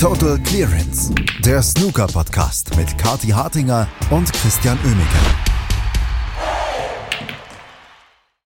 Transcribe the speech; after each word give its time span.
Total 0.00 0.38
Clearance, 0.44 1.12
der 1.44 1.60
Snooker-Podcast 1.60 2.76
mit 2.76 2.96
Kati 2.98 3.30
Hartinger 3.30 3.88
und 4.12 4.32
Christian 4.32 4.78
Oemeke. 4.84 5.18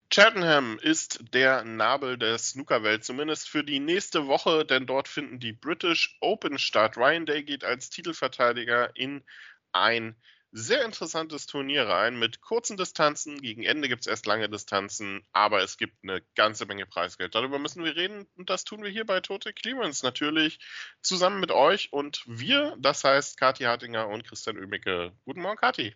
Cheltenham 0.09 0.77
ist 0.81 1.23
der 1.33 1.63
Nabel 1.63 2.17
der 2.17 2.37
Snookerwelt, 2.37 3.05
zumindest 3.05 3.47
für 3.47 3.63
die 3.63 3.79
nächste 3.79 4.27
Woche, 4.27 4.65
denn 4.65 4.87
dort 4.87 5.07
finden 5.07 5.39
die 5.39 5.53
British 5.53 6.17
Open 6.19 6.59
statt. 6.59 6.97
Ryan 6.97 7.25
Day 7.25 7.43
geht 7.43 7.63
als 7.63 7.89
Titelverteidiger 7.91 8.93
in 8.97 9.23
ein 9.71 10.17
sehr 10.51 10.83
interessantes 10.85 11.45
Turnier 11.45 11.87
rein 11.87 12.17
mit 12.17 12.41
kurzen 12.41 12.77
Distanzen. 12.77 13.41
Gegen 13.41 13.63
Ende 13.63 13.87
gibt 13.89 14.01
es 14.01 14.07
erst 14.07 14.25
lange 14.25 14.49
Distanzen, 14.49 15.25
aber 15.31 15.61
es 15.61 15.77
gibt 15.77 15.95
eine 16.03 16.21
ganze 16.35 16.65
Menge 16.65 16.85
Preisgeld. 16.85 17.35
Darüber 17.35 17.59
müssen 17.59 17.83
wir 17.83 17.95
reden 17.95 18.27
und 18.35 18.49
das 18.49 18.63
tun 18.63 18.83
wir 18.83 18.89
hier 18.89 19.05
bei 19.05 19.19
Total 19.19 19.53
Clearance 19.53 20.03
natürlich 20.03 20.59
zusammen 21.01 21.39
mit 21.39 21.51
euch 21.51 21.91
und 21.91 22.23
wir, 22.25 22.75
das 22.79 23.03
heißt 23.03 23.37
Kathi 23.37 23.65
Hartinger 23.65 24.07
und 24.07 24.23
Christian 24.23 24.57
Oemicke. 24.57 25.13
Guten 25.25 25.41
Morgen, 25.41 25.57
Kathi. 25.57 25.95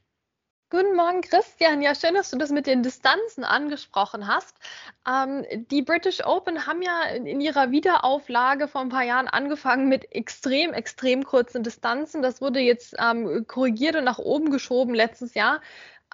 Guten 0.72 0.96
Morgen, 0.96 1.20
Christian. 1.20 1.82
Ja, 1.82 1.94
schön, 1.94 2.14
dass 2.14 2.32
du 2.32 2.38
das 2.38 2.50
mit 2.50 2.66
den 2.66 2.82
Distanzen 2.82 3.44
angesprochen 3.44 4.26
hast. 4.26 4.56
Ähm, 5.06 5.46
die 5.70 5.82
British 5.82 6.26
Open 6.26 6.66
haben 6.66 6.82
ja 6.82 7.10
in 7.10 7.42
ihrer 7.42 7.72
Wiederauflage 7.72 8.70
vor 8.70 8.80
ein 8.80 8.88
paar 8.88 9.04
Jahren 9.04 9.28
angefangen 9.28 9.90
mit 9.90 10.16
extrem, 10.16 10.72
extrem 10.72 11.26
kurzen 11.26 11.62
Distanzen. 11.62 12.22
Das 12.22 12.40
wurde 12.40 12.62
jetzt 12.62 12.96
ähm, 13.00 13.46
korrigiert 13.48 13.98
und 13.98 14.06
nach 14.06 14.18
oben 14.18 14.50
geschoben 14.50 14.96
letztes 14.96 15.34
Jahr. 15.34 15.60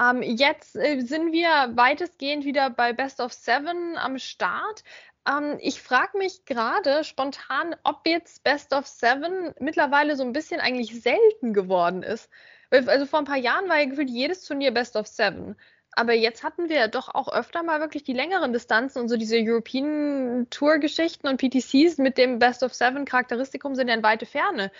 Ähm, 0.01 0.23
jetzt 0.23 0.75
äh, 0.75 1.01
sind 1.01 1.33
wir 1.33 1.73
weitestgehend 1.75 2.43
wieder 2.43 2.71
bei 2.71 2.93
Best 2.93 3.19
of 3.19 3.33
Seven 3.33 3.95
am 3.95 4.17
Start. 4.17 4.83
Ähm, 5.29 5.59
ich 5.61 5.83
frage 5.83 6.17
mich 6.17 6.45
gerade 6.45 7.03
spontan, 7.03 7.75
ob 7.83 8.07
jetzt 8.07 8.43
Best 8.43 8.73
of 8.73 8.87
Seven 8.87 9.53
mittlerweile 9.59 10.15
so 10.15 10.23
ein 10.23 10.33
bisschen 10.33 10.61
eigentlich 10.61 10.99
selten 10.99 11.53
geworden 11.53 12.01
ist. 12.01 12.27
Also 12.69 13.05
vor 13.05 13.19
ein 13.19 13.25
paar 13.25 13.37
Jahren 13.37 13.69
war 13.69 13.79
ja 13.79 13.85
gefühlt 13.85 14.09
jedes 14.09 14.43
Turnier 14.43 14.71
Best 14.71 14.95
of 14.95 15.07
Seven. 15.07 15.55
Aber 15.93 16.13
jetzt 16.13 16.43
hatten 16.43 16.69
wir 16.69 16.87
doch 16.89 17.13
auch 17.15 17.27
öfter 17.33 17.63
mal 17.63 17.79
wirklich 17.79 18.03
die 18.03 18.13
längeren 18.13 18.53
Distanzen 18.53 19.01
und 19.01 19.09
so 19.09 19.17
diese 19.17 19.37
European 19.39 20.47
Tour 20.51 20.77
Geschichten 20.77 21.27
und 21.27 21.41
PTCs 21.41 21.97
mit 21.97 22.17
dem 22.17 22.37
Best 22.39 22.61
of 22.61 22.73
Seven 22.73 23.05
Charakteristikum 23.05 23.73
sind 23.73 23.87
ja 23.87 23.95
in 23.95 24.03
weite 24.03 24.27
Ferne 24.27 24.71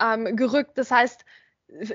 ähm, 0.00 0.36
gerückt. 0.36 0.76
Das 0.76 0.90
heißt, 0.90 1.24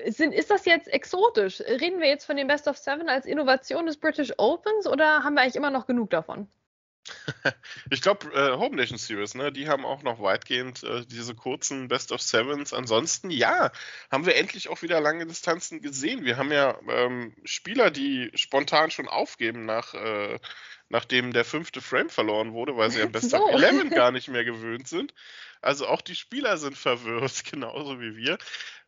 sind, 0.08 0.33
ist 0.33 0.50
das 0.52 0.66
jetzt 0.66 0.88
exotisch? 0.88 1.61
Reden 1.61 2.00
wir 2.00 2.08
jetzt 2.08 2.25
von 2.25 2.38
dem 2.38 2.47
Best 2.47 2.67
of 2.67 2.78
Seven 2.78 3.09
als 3.09 3.25
Innovation 3.25 3.86
des 3.86 3.97
British 3.97 4.33
Opens 4.38 4.88
oder 4.88 5.23
haben 5.23 5.36
wir 5.36 5.41
eigentlich 5.41 5.56
immer 5.56 5.72
noch 5.72 5.86
genug 5.86 6.09
davon? 6.09 6.47
Ich 7.91 8.01
glaube, 8.01 8.27
äh, 8.33 8.57
Home 8.57 8.75
Nation 8.75 8.97
Series, 8.97 9.35
ne, 9.35 9.51
die 9.51 9.67
haben 9.67 9.85
auch 9.85 10.03
noch 10.03 10.21
weitgehend 10.21 10.83
äh, 10.83 11.05
diese 11.05 11.35
kurzen 11.35 11.87
Best 11.87 12.11
of 12.11 12.21
Sevens. 12.21 12.73
Ansonsten, 12.73 13.29
ja, 13.29 13.71
haben 14.11 14.25
wir 14.25 14.35
endlich 14.35 14.69
auch 14.69 14.81
wieder 14.81 14.99
lange 14.99 15.25
Distanzen 15.25 15.81
gesehen. 15.81 16.25
Wir 16.25 16.37
haben 16.37 16.51
ja 16.51 16.79
ähm, 16.89 17.35
Spieler, 17.43 17.91
die 17.91 18.31
spontan 18.35 18.91
schon 18.91 19.07
aufgeben 19.07 19.65
nach, 19.65 19.93
äh, 19.93 20.39
nachdem 20.89 21.33
der 21.33 21.45
fünfte 21.45 21.81
Frame 21.81 22.09
verloren 22.09 22.53
wurde, 22.53 22.75
weil 22.77 22.91
sie 22.91 23.01
am 23.01 23.11
Best 23.11 23.31
so. 23.31 23.37
of 23.37 23.51
Eleven 23.51 23.89
gar 23.89 24.11
nicht 24.11 24.27
mehr 24.27 24.43
gewöhnt 24.43 24.87
sind. 24.87 25.13
Also 25.61 25.87
auch 25.87 26.01
die 26.01 26.15
Spieler 26.15 26.57
sind 26.57 26.77
verwirrt, 26.77 27.43
genauso 27.45 27.99
wie 27.99 28.15
wir. 28.15 28.37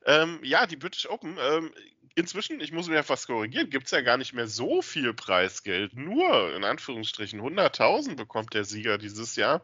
Ähm, 0.05 0.39
ja, 0.43 0.65
die 0.65 0.77
British 0.77 1.09
Open, 1.09 1.37
ähm, 1.39 1.73
inzwischen, 2.17 2.59
ich 2.59 2.71
muss 2.71 2.87
mir 2.87 2.95
ja 2.95 3.03
fast 3.03 3.27
korrigieren, 3.27 3.69
gibt 3.69 3.85
es 3.85 3.91
ja 3.91 4.01
gar 4.01 4.17
nicht 4.17 4.33
mehr 4.33 4.47
so 4.47 4.81
viel 4.81 5.13
Preisgeld. 5.13 5.95
Nur, 5.95 6.55
in 6.55 6.63
Anführungsstrichen, 6.63 7.39
100.000 7.39 8.15
bekommt 8.15 8.53
der 8.53 8.65
Sieger 8.65 8.97
dieses 8.97 9.35
Jahr. 9.35 9.61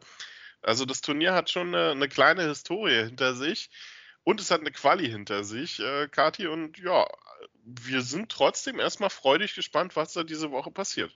Also 0.61 0.85
das 0.85 1.01
Turnier 1.01 1.33
hat 1.33 1.49
schon 1.49 1.75
eine, 1.75 1.91
eine, 1.91 2.07
kleine 2.07 2.43
Historie 2.43 3.05
hinter 3.05 3.33
sich 3.33 3.69
und 4.23 4.39
es 4.39 4.51
hat 4.51 4.61
eine 4.61 4.71
Quali 4.71 5.09
hinter 5.09 5.43
sich, 5.43 5.79
äh, 5.79 6.07
Kati. 6.07 6.47
Und 6.47 6.77
ja, 6.77 7.07
wir 7.65 8.01
sind 8.01 8.31
trotzdem 8.31 8.79
erstmal 8.79 9.09
freudig 9.09 9.55
gespannt, 9.55 9.95
was 9.95 10.13
da 10.13 10.23
diese 10.23 10.52
Woche 10.52 10.71
passiert. 10.71 11.11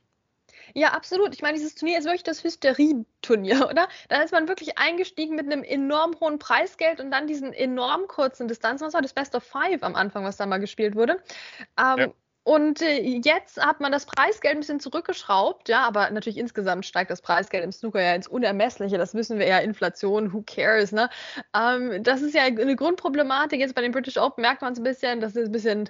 Ja, 0.74 0.90
absolut. 0.94 1.34
Ich 1.34 1.42
meine, 1.42 1.58
dieses 1.58 1.76
Turnier 1.76 1.98
ist 2.00 2.06
wirklich 2.06 2.24
das 2.24 2.44
Hysterie-Turnier, 2.44 3.68
oder? 3.70 3.88
Da 4.10 4.22
ist 4.22 4.32
man 4.32 4.48
wirklich 4.48 4.78
eingestiegen 4.78 5.36
mit 5.36 5.46
einem 5.46 5.64
enorm 5.64 6.20
hohen 6.20 6.40
Preisgeld 6.40 7.00
und 7.00 7.12
dann 7.12 7.28
diesen 7.28 7.54
enorm 7.54 8.08
kurzen 8.08 8.48
Distanzen. 8.48 8.86
Was 8.88 8.94
war 8.94 9.02
das 9.02 9.14
Best 9.14 9.36
of 9.36 9.44
Five 9.44 9.84
am 9.84 9.96
Anfang, 9.96 10.24
was 10.24 10.38
da 10.38 10.46
mal 10.46 10.60
gespielt 10.60 10.96
wurde? 10.96 11.22
Ähm, 11.78 11.98
ja. 11.98 12.08
Und 12.48 12.82
äh, 12.82 13.02
jetzt 13.02 13.62
hat 13.62 13.82
man 13.82 13.92
das 13.92 14.06
Preisgeld 14.06 14.56
ein 14.56 14.60
bisschen 14.62 14.80
zurückgeschraubt, 14.80 15.68
ja, 15.68 15.86
aber 15.86 16.10
natürlich 16.12 16.38
insgesamt 16.38 16.86
steigt 16.86 17.12
das 17.12 17.22
Preisgeld 17.22 17.62
im 17.66 17.74
Snooker 17.74 18.02
ja 18.02 18.16
ins 18.16 18.30
Unermessliche. 18.30 18.98
Das 18.98 19.14
wissen 19.14 19.38
wir 19.38 19.46
ja, 19.46 19.58
Inflation, 19.58 20.32
who 20.32 20.44
cares, 20.48 20.94
ne? 20.94 21.10
Ähm, 21.54 22.02
das 22.04 22.22
ist 22.22 22.34
ja 22.34 22.44
eine 22.44 22.78
Grundproblematik. 22.78 23.60
Jetzt 23.60 23.76
bei 23.76 23.82
den 23.82 23.92
British 23.92 24.16
Open 24.16 24.44
merkt 24.44 24.62
man 24.62 24.72
es 24.72 24.80
ein 24.80 24.86
bisschen, 24.86 25.20
das 25.20 25.36
ist 25.36 25.48
ein 25.48 25.52
bisschen, 25.52 25.90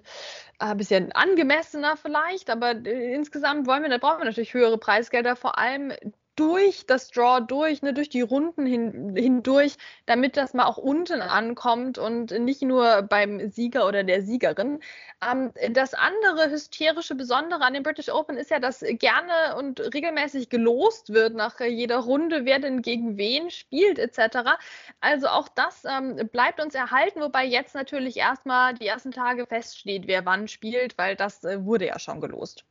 äh, 0.60 0.74
bisschen 0.74 1.12
angemessener 1.12 1.96
vielleicht, 1.96 2.50
aber 2.50 2.72
äh, 2.72 3.14
insgesamt 3.14 3.68
wollen 3.68 3.84
wir, 3.84 3.92
da 3.92 4.00
brauchen 4.00 4.22
wir 4.22 4.26
natürlich 4.26 4.56
höhere 4.56 4.80
Preisgelder, 4.80 5.36
vor 5.36 5.60
allem 5.60 5.94
durch 6.38 6.86
das 6.86 7.10
Draw 7.10 7.42
durch, 7.42 7.82
ne, 7.82 7.94
durch 7.94 8.10
die 8.10 8.22
Runden 8.22 8.66
hin, 8.66 9.16
hindurch, 9.16 9.76
damit 10.06 10.38
das 10.38 10.54
mal 10.54 10.66
auch 10.66 10.78
unten 10.78 11.22
ankommt 11.22 11.98
und 11.98 12.32
nicht 12.32 12.62
nur 12.62 13.02
beim 13.02 13.50
Sieger 13.52 13.88
oder 13.88 14.04
der 14.04 14.22
Siegerin. 14.22 14.80
Ähm, 15.28 15.52
das 15.72 15.94
andere 15.96 16.50
hysterische 16.52 17.16
Besondere 17.16 17.64
an 17.64 17.74
dem 17.74 17.84
British 17.84 18.10
Open 18.10 18.38
ist 18.38 18.52
ja, 18.52 18.60
dass 18.60 18.86
gerne 18.88 19.58
und 19.58 19.80
regelmäßig 19.94 20.50
gelost 20.50 21.12
wird 21.12 21.34
nach 21.34 21.60
jeder 21.60 21.98
Runde, 21.98 22.46
wer 22.46 22.60
denn 22.60 22.84
gegen 22.84 23.18
wen 23.18 23.50
spielt 23.50 23.98
etc. 23.98 24.58
Also 25.02 25.28
auch 25.28 25.48
das 25.48 25.86
ähm, 25.86 26.18
bleibt 26.32 26.62
uns 26.62 26.76
erhalten, 26.76 27.20
wobei 27.22 27.46
jetzt 27.46 27.74
natürlich 27.74 28.18
erstmal 28.18 28.76
die 28.76 28.88
ersten 28.88 29.12
Tage 29.12 29.48
feststeht, 29.48 30.08
wer 30.08 30.26
wann 30.26 30.48
spielt, 30.48 30.98
weil 31.00 31.16
das 31.16 31.44
äh, 31.44 31.66
wurde 31.66 31.88
ja 31.88 31.98
schon 32.00 32.22
gelost. 32.22 32.64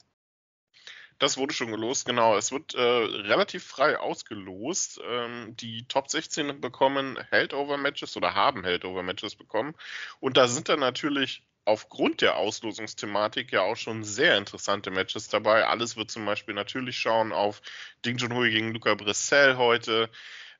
Das 1.18 1.38
wurde 1.38 1.54
schon 1.54 1.70
gelost, 1.70 2.04
genau. 2.04 2.36
Es 2.36 2.52
wird 2.52 2.74
äh, 2.74 2.80
relativ 2.80 3.64
frei 3.64 3.98
ausgelost. 3.98 5.00
Ähm, 5.08 5.56
die 5.56 5.86
Top 5.88 6.10
16 6.10 6.60
bekommen 6.60 7.18
Heldover-Matches 7.30 8.16
oder 8.16 8.34
haben 8.34 8.64
Heldover-Matches 8.64 9.36
bekommen. 9.36 9.74
Und 10.20 10.36
da 10.36 10.46
sind 10.46 10.68
dann 10.68 10.80
natürlich 10.80 11.42
aufgrund 11.64 12.20
der 12.20 12.36
Auslosungsthematik 12.36 13.50
ja 13.52 13.62
auch 13.62 13.76
schon 13.76 14.04
sehr 14.04 14.36
interessante 14.38 14.90
Matches 14.90 15.28
dabei. 15.28 15.66
Alles 15.66 15.96
wird 15.96 16.10
zum 16.10 16.24
Beispiel 16.24 16.54
natürlich 16.54 16.98
schauen 16.98 17.32
auf 17.32 17.60
Ding 18.04 18.18
Junhui 18.18 18.50
gegen 18.50 18.72
Luca 18.72 18.94
Brissell 18.94 19.56
heute. 19.56 20.08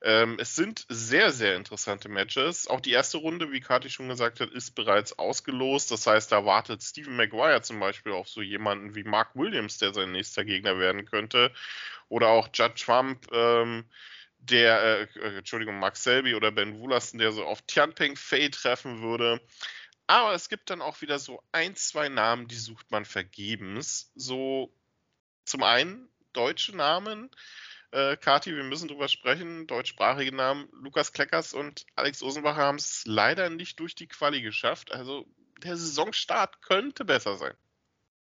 Ähm, 0.03 0.37
es 0.39 0.55
sind 0.55 0.85
sehr, 0.89 1.33
sehr 1.33 1.57
interessante 1.57 2.09
Matches. 2.09 2.69
Auch 2.69 2.81
die 2.81 2.93
erste 2.93 3.19
Runde, 3.19 3.53
wie 3.53 3.61
Kati 3.61 3.91
schon 3.91 4.09
gesagt 4.09 4.41
hat, 4.41 4.51
ist 4.51 4.75
bereits 4.75 5.19
ausgelost. 5.19 5.91
Das 5.91 6.07
heißt, 6.07 6.31
da 6.31 6.45
wartet 6.45 6.83
Stephen 6.83 7.17
Maguire 7.17 7.63
zum 7.63 7.81
Beispiel 7.81 8.13
auf 8.13 8.29
so 8.29 8.43
jemanden 8.43 8.95
wie 8.95 9.05
Mark 9.05 9.35
Williams, 9.35 9.79
der 9.79 9.95
sein 9.95 10.13
nächster 10.13 10.45
Gegner 10.45 10.79
werden 10.79 11.07
könnte. 11.07 11.53
Oder 12.09 12.29
auch 12.29 12.49
Judd 12.53 12.77
Trump, 12.77 13.27
ähm, 13.33 13.85
der, 14.39 14.83
äh, 14.83 15.19
äh 15.19 15.39
Entschuldigung, 15.39 15.79
Mark 15.79 15.97
Selby 15.97 16.35
oder 16.35 16.53
Ben 16.53 16.79
Woolaston, 16.79 17.19
der 17.19 17.33
so 17.33 17.45
auf 17.45 17.63
Tianpeng 17.63 18.17
Fei 18.17 18.49
treffen 18.49 19.03
würde. 19.03 19.41
Aber 20.07 20.35
es 20.35 20.49
gibt 20.49 20.71
dann 20.71 20.83
auch 20.83 21.01
wieder 21.01 21.19
so 21.19 21.43
ein, 21.53 21.75
zwei 21.75 22.09
Namen, 22.09 22.47
die 22.47 22.57
sucht 22.57 22.91
man 22.91 23.05
vergebens. 23.05 24.13
So 24.15 24.73
zum 25.45 25.63
einen 25.63 26.09
deutsche 26.33 26.77
Namen, 26.77 27.31
äh, 27.97 28.17
Kati, 28.19 28.55
wir 28.55 28.65
müssen 28.65 28.89
drüber 28.89 29.09
sprechen. 29.09 29.67
Deutschsprachige 29.67 30.35
Namen 30.35 30.69
Lukas 30.73 31.13
Kleckers 31.15 31.55
und 31.55 31.87
Alex 31.97 32.23
Osenbacher 32.23 32.63
haben 32.63 32.77
es 32.77 33.05
leider 33.07 33.49
nicht 33.49 33.81
durch 33.81 33.95
die 33.95 34.07
Quali 34.07 34.43
geschafft. 34.43 34.93
Also 34.93 35.27
der 35.63 35.77
Saisonstart 35.77 36.61
könnte 36.61 37.07
besser 37.07 37.37
sein. 37.37 37.55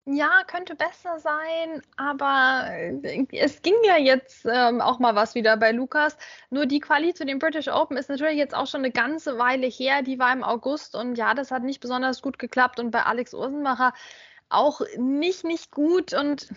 Ja, 0.06 0.44
könnte 0.48 0.74
besser 0.74 1.20
sein, 1.20 1.84
aber 1.96 2.66
äh, 2.72 3.28
es 3.34 3.62
ging 3.62 3.76
ja 3.84 3.98
jetzt 3.98 4.48
ähm, 4.52 4.82
auch 4.82 4.98
mal 4.98 5.14
was 5.14 5.36
wieder 5.36 5.58
bei 5.58 5.72
Lukas. 5.72 6.18
Nur 6.50 6.66
die 6.66 6.80
Quali 6.80 7.14
zu 7.14 7.24
den 7.24 7.38
British 7.38 7.68
Open 7.68 7.98
ist 7.98 8.10
natürlich 8.10 8.38
jetzt 8.38 8.56
auch 8.56 8.66
schon 8.66 8.82
eine 8.82 8.92
ganze 8.92 9.38
Weile 9.38 9.68
her. 9.68 10.02
Die 10.02 10.18
war 10.18 10.34
im 10.34 10.44
August 10.44 10.96
und 10.96 11.20
ja, 11.20 11.35
das 11.35 11.52
hat 11.52 11.62
nicht 11.62 11.82
besonders 11.82 12.24
gut 12.24 12.40
geklappt 12.40 12.80
und 12.80 12.90
bei 12.90 13.03
Alex 13.03 13.35
Osenbacher 13.35 13.94
auch 14.50 14.82
nicht, 14.97 15.44
nicht 15.44 15.70
gut. 15.70 16.14
Und 16.14 16.47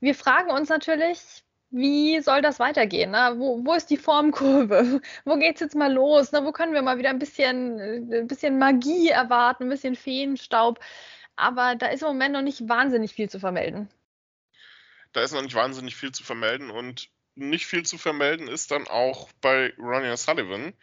wir 0.00 0.14
fragen 0.14 0.50
uns 0.50 0.68
natürlich, 0.68 1.42
wie 1.70 2.20
soll 2.20 2.40
das 2.40 2.58
weitergehen? 2.58 3.10
Ne? 3.10 3.34
Wo, 3.36 3.64
wo 3.64 3.74
ist 3.74 3.90
die 3.90 3.96
Formkurve? 3.96 5.00
Wo 5.24 5.36
geht 5.36 5.56
es 5.56 5.60
jetzt 5.60 5.76
mal 5.76 5.92
los? 5.92 6.32
Ne? 6.32 6.44
Wo 6.44 6.52
können 6.52 6.72
wir 6.72 6.82
mal 6.82 6.98
wieder 6.98 7.10
ein 7.10 7.18
bisschen, 7.18 8.12
ein 8.12 8.26
bisschen 8.26 8.58
Magie 8.58 9.08
erwarten, 9.08 9.64
ein 9.64 9.68
bisschen 9.68 9.94
Feenstaub? 9.94 10.80
Aber 11.36 11.76
da 11.76 11.86
ist 11.86 12.02
im 12.02 12.08
Moment 12.08 12.32
noch 12.32 12.42
nicht 12.42 12.68
wahnsinnig 12.68 13.12
viel 13.12 13.28
zu 13.28 13.38
vermelden. 13.38 13.88
Da 15.12 15.22
ist 15.22 15.32
noch 15.32 15.42
nicht 15.42 15.54
wahnsinnig 15.54 15.96
viel 15.96 16.12
zu 16.12 16.24
vermelden 16.24 16.70
und 16.70 17.10
nicht 17.34 17.66
viel 17.66 17.84
zu 17.84 17.98
vermelden 17.98 18.48
ist 18.48 18.70
dann 18.70 18.88
auch 18.88 19.30
bei 19.40 19.72
Ronnie 19.78 20.16
Sullivan, 20.16 20.74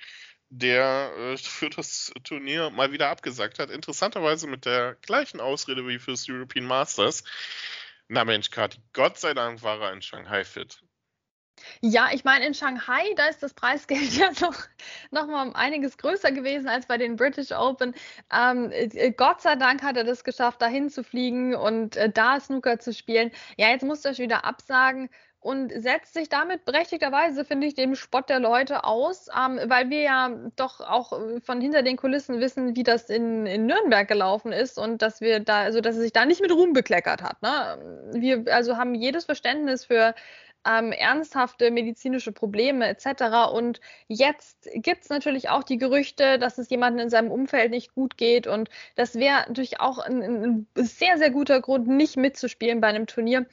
der 0.50 1.12
äh, 1.18 1.38
für 1.38 1.70
das 1.70 2.14
Turnier 2.24 2.70
mal 2.70 2.92
wieder 2.92 3.10
abgesagt 3.10 3.60
hat. 3.60 3.70
Interessanterweise 3.70 4.48
mit 4.48 4.66
der 4.66 4.96
gleichen 5.02 5.42
Ausrede 5.42 5.86
wie 5.88 6.00
fürs 6.00 6.26
European 6.30 6.66
Masters. 6.66 7.24
Na 8.08 8.24
Mensch, 8.24 8.52
Kati, 8.52 8.80
Gott 8.94 9.18
sei 9.18 9.34
Dank 9.34 9.64
war 9.64 9.82
er 9.82 9.94
in 9.94 10.02
Shanghai 10.02 10.44
fit. 10.44 10.80
Ja, 11.82 12.10
ich 12.12 12.24
meine, 12.24 12.46
in 12.46 12.54
Shanghai, 12.54 13.14
da 13.16 13.28
ist 13.28 13.42
das 13.42 13.54
Preisgeld 13.54 14.12
ja 14.18 14.30
noch, 14.42 14.56
noch 15.12 15.28
mal 15.28 15.48
um 15.48 15.56
einiges 15.56 15.98
größer 15.98 16.32
gewesen 16.32 16.68
als 16.68 16.86
bei 16.86 16.98
den 16.98 17.16
British 17.16 17.52
Open. 17.52 17.96
Ähm, 18.32 18.72
äh, 18.72 19.12
Gott 19.12 19.42
sei 19.42 19.56
Dank 19.56 19.82
hat 19.82 19.98
er 19.98 20.04
das 20.04 20.24
geschafft, 20.24 20.62
dahin 20.62 20.90
zu 20.90 21.04
fliegen 21.04 21.56
und 21.56 21.96
äh, 21.96 22.10
da 22.10 22.40
Snooker 22.40 22.80
zu 22.80 22.94
spielen. 22.94 23.32
Ja, 23.58 23.70
jetzt 23.70 23.84
muss 23.84 24.06
er 24.06 24.18
wieder 24.18 24.46
absagen 24.46 25.10
und 25.46 25.72
setzt 25.72 26.16
sich 26.16 26.28
damit 26.28 26.66
berechtigterweise, 26.66 27.46
finde 27.46 27.68
ich, 27.68 27.76
dem 27.76 27.94
Spott 27.94 28.30
der 28.30 28.40
Leute 28.40 28.84
aus, 28.84 29.28
ähm, 29.28 29.60
weil 29.66 29.92
wir 29.92 30.02
ja 30.02 30.32
doch 30.56 30.82
auch 30.82 31.14
äh, 31.14 31.40
von 31.40 31.62
hinter 31.62 31.84
den 31.84 31.98
Kulissen 31.98 32.40
wissen, 32.40 32.76
wie 32.76 32.82
das 32.82 33.12
in, 33.12 33.46
in 33.46 33.68
Nürnberg 33.68 34.08
gelaufen 34.08 34.52
ist 34.52 34.80
und 34.80 35.04
dass 35.04 35.22
wir 35.22 35.40
da, 35.40 35.60
also 35.60 35.82
dass 35.82 35.98
er 35.98 36.02
sich 36.02 36.14
da 36.14 36.26
nicht 36.26 36.42
mit 36.42 36.52
Ruhm 36.52 36.74
bekleckert 36.74 37.22
hat. 37.22 37.44
Ne? 37.44 38.10
Wir 38.14 38.52
also 38.52 38.78
haben 38.78 38.96
jedes 38.96 39.26
Verständnis 39.26 39.86
für 39.86 40.16
ähm, 40.66 40.92
ernsthafte 40.92 41.72
medizinische 41.72 42.32
Probleme 42.32 42.88
etc. 42.88 43.52
Und 43.54 43.80
jetzt 44.08 44.68
gibt 44.74 45.04
es 45.04 45.10
natürlich 45.10 45.50
auch 45.50 45.64
die 45.64 45.78
Gerüchte, 45.78 46.40
dass 46.40 46.58
es 46.58 46.70
jemandem 46.70 47.04
in 47.04 47.10
seinem 47.10 47.32
Umfeld 47.32 47.72
nicht 47.72 47.94
gut 47.94 48.18
geht. 48.18 48.48
Und 48.48 48.70
das 48.96 49.16
wäre 49.16 49.46
natürlich 49.48 49.80
auch 49.80 50.00
ein, 50.00 50.24
ein 50.24 50.68
sehr, 50.76 51.18
sehr 51.18 51.30
guter 51.30 51.62
Grund, 51.62 51.88
nicht 51.88 52.18
mitzuspielen 52.18 52.82
bei 52.82 52.88
einem 52.88 53.06
Turnier. 53.06 53.46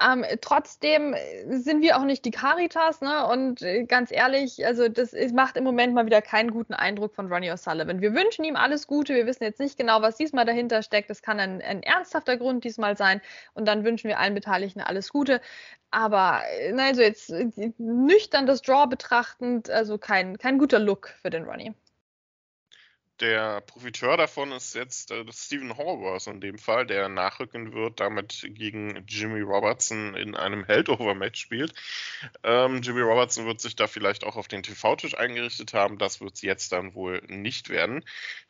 Ähm, 0.00 0.24
trotzdem 0.40 1.14
sind 1.48 1.80
wir 1.82 1.96
auch 1.96 2.04
nicht 2.04 2.24
die 2.24 2.30
Caritas, 2.30 3.00
ne? 3.00 3.26
Und 3.26 3.62
äh, 3.62 3.84
ganz 3.84 4.10
ehrlich, 4.10 4.64
also 4.66 4.88
das 4.88 5.12
ist, 5.12 5.34
macht 5.34 5.56
im 5.56 5.64
Moment 5.64 5.94
mal 5.94 6.06
wieder 6.06 6.22
keinen 6.22 6.50
guten 6.50 6.74
Eindruck 6.74 7.14
von 7.14 7.32
Ronnie 7.32 7.50
O'Sullivan. 7.52 8.00
Wir 8.00 8.14
wünschen 8.14 8.44
ihm 8.44 8.56
alles 8.56 8.86
Gute. 8.86 9.14
Wir 9.14 9.26
wissen 9.26 9.44
jetzt 9.44 9.60
nicht 9.60 9.78
genau, 9.78 10.02
was 10.02 10.16
diesmal 10.16 10.44
dahinter 10.44 10.82
steckt. 10.82 11.10
Das 11.10 11.22
kann 11.22 11.38
ein, 11.38 11.62
ein 11.62 11.82
ernsthafter 11.82 12.36
Grund 12.36 12.64
diesmal 12.64 12.96
sein. 12.96 13.20
Und 13.54 13.66
dann 13.68 13.84
wünschen 13.84 14.08
wir 14.08 14.18
allen 14.18 14.34
Beteiligten 14.34 14.80
alles 14.80 15.10
Gute. 15.10 15.40
Aber 15.90 16.42
äh, 16.58 16.72
also 16.80 17.02
jetzt 17.02 17.30
äh, 17.30 17.72
nüchtern 17.78 18.46
das 18.46 18.62
Draw 18.62 18.86
betrachtend, 18.88 19.70
also 19.70 19.98
kein, 19.98 20.38
kein 20.38 20.58
guter 20.58 20.78
Look 20.78 21.08
für 21.22 21.30
den 21.30 21.44
Ronnie 21.44 21.74
der 23.20 23.60
Profiteur 23.60 24.16
davon 24.16 24.52
ist 24.52 24.74
jetzt 24.74 25.10
äh, 25.10 25.24
Stephen 25.32 25.76
Hallworth 25.76 26.26
in 26.26 26.40
dem 26.40 26.58
Fall, 26.58 26.86
der 26.86 27.08
nachrücken 27.08 27.72
wird, 27.72 28.00
damit 28.00 28.46
gegen 28.48 29.04
Jimmy 29.06 29.40
Robertson 29.40 30.14
in 30.14 30.34
einem 30.34 30.64
Heldover-Match 30.64 31.40
spielt. 31.40 31.74
Ähm, 32.42 32.82
Jimmy 32.82 33.00
Robertson 33.00 33.46
wird 33.46 33.60
sich 33.60 33.76
da 33.76 33.86
vielleicht 33.86 34.24
auch 34.24 34.36
auf 34.36 34.48
den 34.48 34.62
TV-Tisch 34.62 35.16
eingerichtet 35.16 35.74
haben. 35.74 35.98
Das 35.98 36.20
wird 36.20 36.34
es 36.34 36.42
jetzt 36.42 36.72
dann 36.72 36.94
wohl 36.94 37.22
nicht 37.28 37.68
werden. 37.68 38.04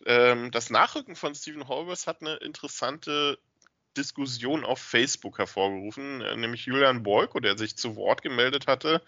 Ähm, 0.07 0.51
das 0.51 0.71
Nachrücken 0.71 1.17
von 1.17 1.35
Stephen 1.35 1.69
Hallworth 1.69 2.07
hat 2.07 2.23
eine 2.23 2.37
interessante 2.37 3.39
Diskussion 3.97 4.65
auf 4.65 4.79
Facebook 4.79 5.39
hervorgerufen, 5.39 6.21
äh, 6.21 6.37
nämlich 6.37 6.67
Julian 6.67 7.03
Boyko, 7.03 7.41
der 7.41 7.59
sich 7.59 7.77
zu 7.77 7.97
Wort 7.97 8.23
gemeldet 8.23 8.67
hatte. 8.67 9.03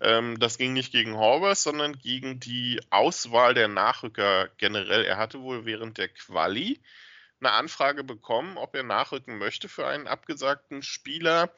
Ähm, 0.00 0.38
das 0.38 0.58
ging 0.58 0.72
nicht 0.72 0.92
gegen 0.92 1.16
Horvath, 1.16 1.58
sondern 1.58 1.98
gegen 1.98 2.40
die 2.40 2.80
Auswahl 2.90 3.54
der 3.54 3.68
Nachrücker 3.68 4.48
generell. 4.56 5.04
Er 5.04 5.16
hatte 5.16 5.40
wohl 5.40 5.64
während 5.64 5.98
der 5.98 6.08
Quali 6.08 6.80
eine 7.40 7.52
Anfrage 7.52 8.04
bekommen, 8.04 8.56
ob 8.56 8.74
er 8.74 8.84
nachrücken 8.84 9.38
möchte 9.38 9.68
für 9.68 9.86
einen 9.86 10.06
abgesagten 10.06 10.82
Spieler. 10.82 11.52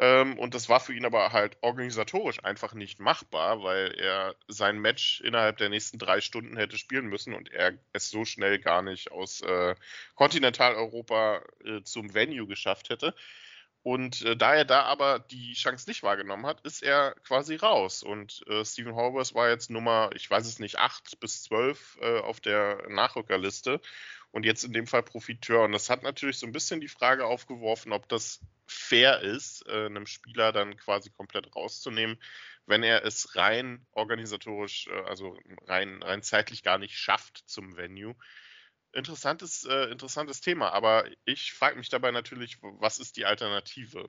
Ähm, 0.00 0.38
und 0.38 0.54
das 0.54 0.70
war 0.70 0.80
für 0.80 0.94
ihn 0.94 1.04
aber 1.04 1.30
halt 1.32 1.58
organisatorisch 1.60 2.42
einfach 2.42 2.72
nicht 2.72 3.00
machbar, 3.00 3.62
weil 3.62 3.92
er 3.98 4.34
sein 4.48 4.78
Match 4.78 5.20
innerhalb 5.20 5.58
der 5.58 5.68
nächsten 5.68 5.98
drei 5.98 6.22
Stunden 6.22 6.56
hätte 6.56 6.78
spielen 6.78 7.06
müssen 7.06 7.34
und 7.34 7.52
er 7.52 7.74
es 7.92 8.08
so 8.08 8.24
schnell 8.24 8.58
gar 8.58 8.80
nicht 8.80 9.12
aus 9.12 9.42
äh, 9.42 9.74
Kontinentaleuropa 10.14 11.42
äh, 11.66 11.82
zum 11.82 12.14
Venue 12.14 12.46
geschafft 12.46 12.88
hätte. 12.88 13.14
Und 13.82 14.22
äh, 14.22 14.36
da 14.36 14.54
er 14.54 14.66
da 14.66 14.82
aber 14.82 15.18
die 15.18 15.54
Chance 15.54 15.88
nicht 15.88 16.02
wahrgenommen 16.02 16.46
hat, 16.46 16.60
ist 16.62 16.82
er 16.82 17.14
quasi 17.26 17.56
raus. 17.56 18.02
Und 18.02 18.46
äh, 18.46 18.64
Stephen 18.64 18.94
Horvath 18.94 19.34
war 19.34 19.48
jetzt 19.48 19.70
Nummer, 19.70 20.10
ich 20.14 20.30
weiß 20.30 20.46
es 20.46 20.58
nicht, 20.58 20.78
acht 20.78 21.18
bis 21.20 21.42
zwölf 21.42 21.96
äh, 22.02 22.18
auf 22.18 22.40
der 22.40 22.86
Nachrückerliste 22.88 23.80
und 24.32 24.44
jetzt 24.44 24.64
in 24.64 24.72
dem 24.72 24.86
Fall 24.86 25.02
Profiteur. 25.02 25.62
Und 25.64 25.72
das 25.72 25.88
hat 25.88 26.02
natürlich 26.02 26.38
so 26.38 26.46
ein 26.46 26.52
bisschen 26.52 26.80
die 26.80 26.88
Frage 26.88 27.24
aufgeworfen, 27.24 27.92
ob 27.92 28.08
das 28.08 28.40
fair 28.66 29.20
ist, 29.20 29.66
äh, 29.66 29.86
einem 29.86 30.06
Spieler 30.06 30.52
dann 30.52 30.76
quasi 30.76 31.10
komplett 31.10 31.54
rauszunehmen, 31.56 32.18
wenn 32.66 32.82
er 32.82 33.04
es 33.04 33.34
rein 33.34 33.86
organisatorisch, 33.92 34.88
äh, 34.88 35.02
also 35.08 35.36
rein, 35.66 36.02
rein 36.02 36.22
zeitlich 36.22 36.62
gar 36.62 36.78
nicht 36.78 36.96
schafft 36.96 37.42
zum 37.46 37.76
Venue. 37.76 38.14
Interessantes, 38.92 39.64
äh, 39.64 39.90
interessantes 39.90 40.40
Thema, 40.40 40.70
aber 40.72 41.08
ich 41.24 41.52
frage 41.52 41.76
mich 41.76 41.88
dabei 41.88 42.10
natürlich, 42.10 42.58
was 42.62 42.98
ist 42.98 43.16
die 43.16 43.24
Alternative? 43.24 44.08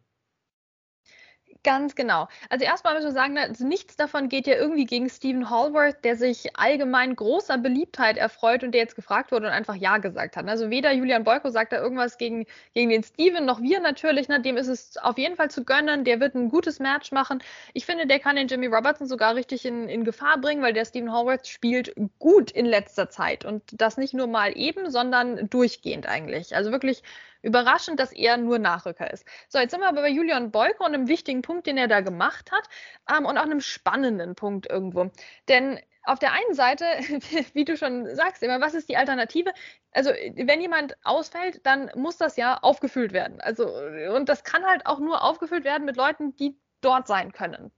Ganz 1.64 1.94
genau. 1.94 2.28
Also 2.50 2.66
erstmal 2.66 2.96
müssen 2.96 3.08
wir 3.08 3.12
sagen, 3.12 3.38
also 3.38 3.68
nichts 3.68 3.96
davon 3.96 4.30
geht 4.30 4.48
ja 4.48 4.56
irgendwie 4.56 4.86
gegen 4.86 5.10
Stephen 5.10 5.50
Hallworth, 5.50 6.04
der 6.04 6.16
sich 6.16 6.56
allgemein 6.58 7.16
großer 7.16 7.60
Beliebtheit 7.60 8.18
erfreut 8.18 8.64
und 8.64 8.72
der 8.72 8.82
jetzt 8.82 8.96
gefragt 8.96 9.32
wurde 9.32 9.46
und 9.46 9.54
einfach 9.54 9.76
Ja 9.76 10.00
gesagt 10.00 10.38
hat. 10.38 10.48
Also 10.48 10.72
weder 10.72 10.92
Julian 10.92 11.24
Boyko 11.24 11.50
sagt 11.50 11.72
da 11.72 11.78
irgendwas 11.78 12.18
gegen, 12.18 12.48
gegen 12.74 12.90
den 12.90 13.04
Steven, 13.04 13.46
noch 13.46 13.62
wir 13.62 13.80
natürlich. 13.80 14.28
Ne? 14.28 14.42
Dem 14.42 14.58
ist 14.58 14.68
es 14.68 14.98
auf 14.98 15.20
jeden 15.20 15.36
Fall 15.36 15.52
zu 15.52 15.64
gönnen. 15.64 16.04
Der 16.04 16.20
wird 16.20 16.34
ein 16.34 16.50
gutes 16.50 16.80
Match 16.80 17.12
machen. 17.12 17.44
Ich 17.74 17.86
finde, 17.86 18.08
der 18.08 18.20
kann 18.20 18.36
den 18.36 18.48
Jimmy 18.48 18.68
Robertson 18.68 19.08
sogar 19.08 19.36
richtig 19.36 19.66
in, 19.66 19.88
in 19.88 20.04
Gefahr 20.04 20.40
bringen, 20.40 20.64
weil 20.64 20.74
der 20.74 20.86
Stephen 20.86 21.14
Hallworth 21.14 21.48
spielt 21.48 21.94
gut 22.18 22.50
in 22.50 22.66
letzter 22.66 23.10
Zeit. 23.10 23.46
Und 23.46 23.64
das 23.74 23.98
nicht 23.98 24.16
nur 24.16 24.28
mal 24.28 24.58
eben, 24.58 24.90
sondern 24.90 25.48
durchgehend 25.50 26.08
eigentlich. 26.08 26.56
Also 26.56 26.72
wirklich 26.72 27.04
Überraschend, 27.42 28.00
dass 28.00 28.12
er 28.12 28.38
nur 28.38 28.60
Nachrücker 28.60 29.12
ist. 29.12 29.26
So, 29.50 29.60
jetzt 29.60 29.72
sind 29.72 29.82
wir 29.82 29.88
aber 29.90 30.02
bei 30.02 30.10
Julian 30.10 30.52
Beuker 30.52 30.86
und 30.86 30.94
einem 30.94 31.08
wichtigen 31.08 31.42
Punkt, 31.42 31.68
den 31.68 31.78
er 31.78 31.88
da 31.88 32.02
gemacht 32.02 32.52
hat 32.52 32.68
ähm, 33.10 33.26
und 33.26 33.38
auch 33.38 33.44
einem 33.44 33.62
spannenden 33.62 34.36
Punkt 34.36 34.70
irgendwo. 34.70 35.12
Denn 35.48 35.80
auf 36.04 36.20
der 36.20 36.34
einen 36.34 36.54
Seite, 36.54 36.86
wie 37.54 37.66
du 37.66 37.78
schon 37.78 38.16
sagst, 38.16 38.44
immer, 38.44 38.62
was 38.62 38.74
ist 38.74 38.90
die 38.90 38.98
Alternative? 38.98 39.52
Also, 39.92 40.12
wenn 40.12 40.62
jemand 40.62 40.96
ausfällt, 41.04 41.66
dann 41.66 41.92
muss 41.96 42.18
das 42.18 42.38
ja 42.38 42.58
aufgefüllt 42.62 43.14
werden. 43.14 43.42
Also, 43.42 43.68
und 44.16 44.30
das 44.30 44.44
kann 44.44 44.66
halt 44.66 44.86
auch 44.86 45.00
nur 45.00 45.24
aufgefüllt 45.24 45.64
werden 45.64 45.86
mit 45.86 45.98
Leuten, 45.98 46.36
die 46.36 46.58
dort 46.82 47.08
sein 47.08 47.32
können. 47.32 47.72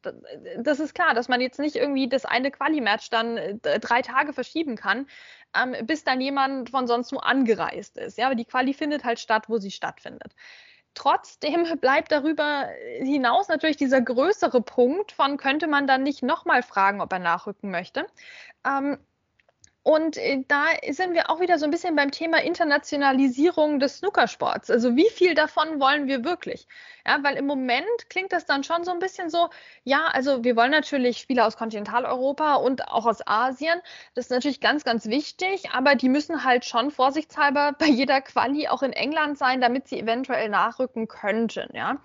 Das 0.58 0.80
ist 0.80 0.94
klar, 0.96 1.14
dass 1.14 1.28
man 1.28 1.42
jetzt 1.42 1.60
nicht 1.60 1.76
irgendwie 1.76 2.08
das 2.08 2.26
eine 2.26 2.52
Quali-Match 2.52 3.10
dann 3.10 3.38
äh, 3.38 3.80
drei 3.80 4.02
Tage 4.02 4.34
verschieben 4.34 4.76
kann, 4.76 5.08
ähm, 5.56 5.76
bis 5.86 6.04
dann 6.04 6.22
jemand 6.22 6.70
von 6.70 6.88
sonst 6.88 7.12
wo 7.12 7.18
angereist 7.18 7.98
ist. 7.98 8.18
Ja, 8.18 8.28
aber 8.28 8.36
die 8.36 8.46
Quali 8.46 8.74
findet 8.74 9.04
halt 9.04 9.20
statt, 9.20 9.46
wo 9.50 9.58
sie 9.58 9.72
stattfindet. 9.72 10.34
Trotzdem 10.94 11.64
bleibt 11.82 12.12
darüber 12.12 12.70
hinaus 13.00 13.48
natürlich 13.48 13.78
dieser 13.78 14.02
größere 14.02 14.62
Punkt 14.62 15.12
von, 15.12 15.38
könnte 15.38 15.68
man 15.68 15.88
dann 15.88 16.04
nicht 16.04 16.24
nochmal 16.24 16.64
fragen, 16.64 17.02
ob 17.02 17.12
er 17.12 17.20
nachrücken 17.20 17.72
möchte. 17.72 18.08
Ähm, 18.66 18.98
und 19.83 20.15
äh, 20.15 20.44
da 20.47 20.65
sind 20.91 21.13
wir 21.13 21.30
auch 21.30 21.42
wieder 21.42 21.59
so 21.59 21.66
ein 21.66 21.71
bisschen 21.71 21.95
beim 21.97 22.09
Thema 22.09 22.42
Internationalisierung 22.42 23.80
des 23.80 23.97
Snookersports. 23.97 24.71
Also 24.71 24.95
wie 24.95 25.09
viel 25.09 25.35
davon 25.35 25.81
wollen 25.81 26.07
wir 26.07 26.23
wirklich? 26.23 26.68
Ja, 27.06 27.21
weil 27.21 27.35
im 27.35 27.45
Moment 27.45 28.09
klingt 28.09 28.31
das 28.31 28.45
dann 28.45 28.63
schon 28.63 28.85
so 28.85 28.92
ein 28.92 28.99
bisschen 28.99 29.30
so, 29.30 29.49
ja, 29.83 30.06
also 30.06 30.45
wir 30.45 30.56
wollen 30.56 30.71
natürlich 30.71 31.18
Spieler 31.18 31.45
aus 31.45 31.57
Kontinentaleuropa 31.57 32.56
und 32.56 32.87
auch 32.87 33.06
aus 33.06 33.28
Asien. 33.28 33.81
Das 34.16 34.25
ist 34.25 34.31
natürlich 34.31 34.61
ganz, 34.61 34.85
ganz 34.85 35.07
wichtig, 35.07 35.71
aber 35.71 35.95
die 35.95 36.07
müssen 36.07 36.45
halt 36.45 36.63
schon 36.63 36.90
vorsichtshalber 36.90 37.73
bei 37.78 37.87
jeder 37.87 38.21
Quali 38.21 38.69
auch 38.69 38.83
in 38.83 38.94
England 38.94 39.37
sein, 39.37 39.59
damit 39.59 39.90
sie 39.90 39.99
eventuell 39.99 40.47
nachrücken 40.47 41.09
könnten. 41.09 41.68
Ja, 41.75 41.97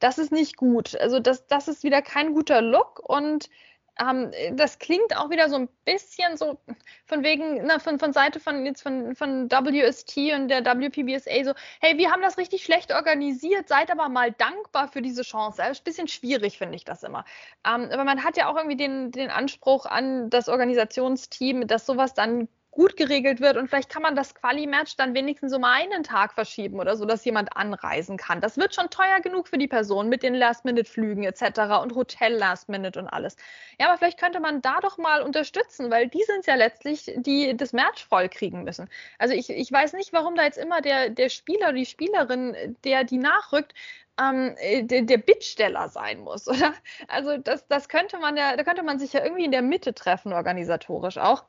das 0.00 0.16
ist 0.16 0.32
nicht 0.32 0.56
gut. 0.56 0.98
Also 0.98 1.20
das, 1.20 1.46
das 1.46 1.68
ist 1.68 1.82
wieder 1.82 2.00
kein 2.00 2.32
guter 2.32 2.62
Look 2.62 2.98
und 3.06 3.50
ähm, 3.98 4.32
das 4.52 4.78
klingt 4.78 5.16
auch 5.16 5.30
wieder 5.30 5.48
so 5.48 5.56
ein 5.56 5.68
bisschen 5.84 6.36
so 6.36 6.58
von 7.06 7.22
wegen, 7.22 7.66
na, 7.66 7.78
von, 7.78 7.98
von 7.98 8.12
Seite 8.12 8.40
von 8.40 8.66
jetzt 8.66 8.82
von, 8.82 9.14
von 9.14 9.50
WST 9.50 10.16
und 10.34 10.48
der 10.48 10.64
WPBSA 10.64 11.44
so, 11.44 11.54
hey, 11.80 11.96
wir 11.96 12.10
haben 12.10 12.22
das 12.22 12.36
richtig 12.38 12.64
schlecht 12.64 12.92
organisiert, 12.92 13.68
seid 13.68 13.90
aber 13.90 14.08
mal 14.08 14.32
dankbar 14.32 14.88
für 14.88 15.02
diese 15.02 15.22
Chance. 15.22 15.58
Das 15.58 15.70
ist 15.70 15.80
ein 15.80 15.84
bisschen 15.84 16.08
schwierig, 16.08 16.58
finde 16.58 16.76
ich 16.76 16.84
das 16.84 17.02
immer. 17.02 17.24
Ähm, 17.66 17.88
aber 17.90 18.04
man 18.04 18.22
hat 18.22 18.36
ja 18.36 18.48
auch 18.48 18.56
irgendwie 18.56 18.76
den, 18.76 19.10
den 19.12 19.30
Anspruch 19.30 19.86
an 19.86 20.28
das 20.30 20.48
Organisationsteam, 20.48 21.66
dass 21.66 21.86
sowas 21.86 22.14
dann 22.14 22.48
gut 22.76 22.96
geregelt 22.98 23.40
wird 23.40 23.56
und 23.56 23.68
vielleicht 23.68 23.88
kann 23.88 24.02
man 24.02 24.14
das 24.14 24.34
Quali-Match 24.34 24.96
dann 24.96 25.14
wenigstens 25.14 25.54
um 25.54 25.64
einen 25.64 26.02
Tag 26.02 26.34
verschieben 26.34 26.78
oder 26.78 26.94
so, 26.94 27.06
dass 27.06 27.24
jemand 27.24 27.56
anreisen 27.56 28.18
kann. 28.18 28.42
Das 28.42 28.58
wird 28.58 28.74
schon 28.74 28.90
teuer 28.90 29.20
genug 29.22 29.48
für 29.48 29.56
die 29.56 29.66
Person 29.66 30.10
mit 30.10 30.22
den 30.22 30.34
Last-Minute-Flügen 30.34 31.24
etc. 31.24 31.82
und 31.82 31.94
Hotel-Last-Minute 31.94 33.00
und 33.00 33.08
alles. 33.08 33.36
Ja, 33.80 33.88
aber 33.88 33.96
vielleicht 33.96 34.20
könnte 34.20 34.40
man 34.40 34.60
da 34.60 34.80
doch 34.80 34.98
mal 34.98 35.22
unterstützen, 35.22 35.90
weil 35.90 36.08
die 36.08 36.22
sind 36.24 36.46
ja 36.46 36.54
letztlich, 36.54 37.10
die 37.16 37.56
das 37.56 37.72
Match 37.72 38.06
voll 38.06 38.28
kriegen 38.28 38.62
müssen. 38.62 38.90
Also 39.18 39.34
ich, 39.34 39.48
ich 39.48 39.72
weiß 39.72 39.94
nicht, 39.94 40.12
warum 40.12 40.34
da 40.34 40.44
jetzt 40.44 40.58
immer 40.58 40.82
der, 40.82 41.08
der 41.08 41.30
Spieler 41.30 41.68
oder 41.68 41.78
die 41.78 41.86
Spielerin, 41.86 42.76
der 42.84 43.04
die 43.04 43.18
nachrückt, 43.18 43.72
ähm, 44.20 44.54
äh, 44.58 44.82
der, 44.82 45.02
der 45.02 45.18
Bittsteller 45.18 45.88
sein 45.88 46.20
muss, 46.20 46.48
oder? 46.48 46.74
Also 47.08 47.36
das, 47.38 47.66
das 47.68 47.88
könnte 47.88 48.18
man 48.18 48.36
ja, 48.36 48.56
da 48.56 48.64
könnte 48.64 48.82
man 48.82 48.98
sich 48.98 49.12
ja 49.12 49.22
irgendwie 49.22 49.44
in 49.44 49.52
der 49.52 49.62
Mitte 49.62 49.94
treffen, 49.94 50.32
organisatorisch 50.32 51.18
auch. 51.18 51.44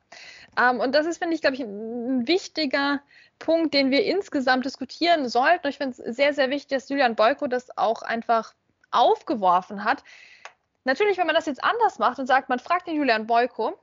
Ähm, 0.60 0.80
und 0.80 0.94
das 0.94 1.06
ist, 1.06 1.18
finde 1.20 1.36
ich, 1.36 1.42
glaube 1.42 1.56
ich, 1.56 1.62
ein 1.62 2.28
wichtiger 2.28 3.02
Punkt, 3.40 3.74
den 3.74 3.92
wir 3.92 4.04
insgesamt 4.06 4.66
diskutieren 4.66 5.30
sollten. 5.30 5.68
Ich 5.68 5.78
finde 5.78 6.02
es 6.02 6.16
sehr, 6.16 6.34
sehr 6.34 6.50
wichtig, 6.50 6.70
dass 6.70 6.90
Julian 6.90 7.16
Boyko 7.16 7.48
das 7.48 7.78
auch 7.78 8.02
einfach 8.02 8.54
aufgeworfen 8.92 9.84
hat 9.84 10.04
natürlich, 10.88 11.18
wenn 11.20 11.28
man 11.28 11.36
das 11.36 11.46
jetzt 11.46 11.64
anders 11.64 12.00
macht 12.00 12.18
und 12.18 12.26
sagt, 12.26 12.50
man 12.50 12.58
fragt 12.58 12.88
den 12.88 12.96
Julian 12.96 13.28
Boyko, 13.28 13.78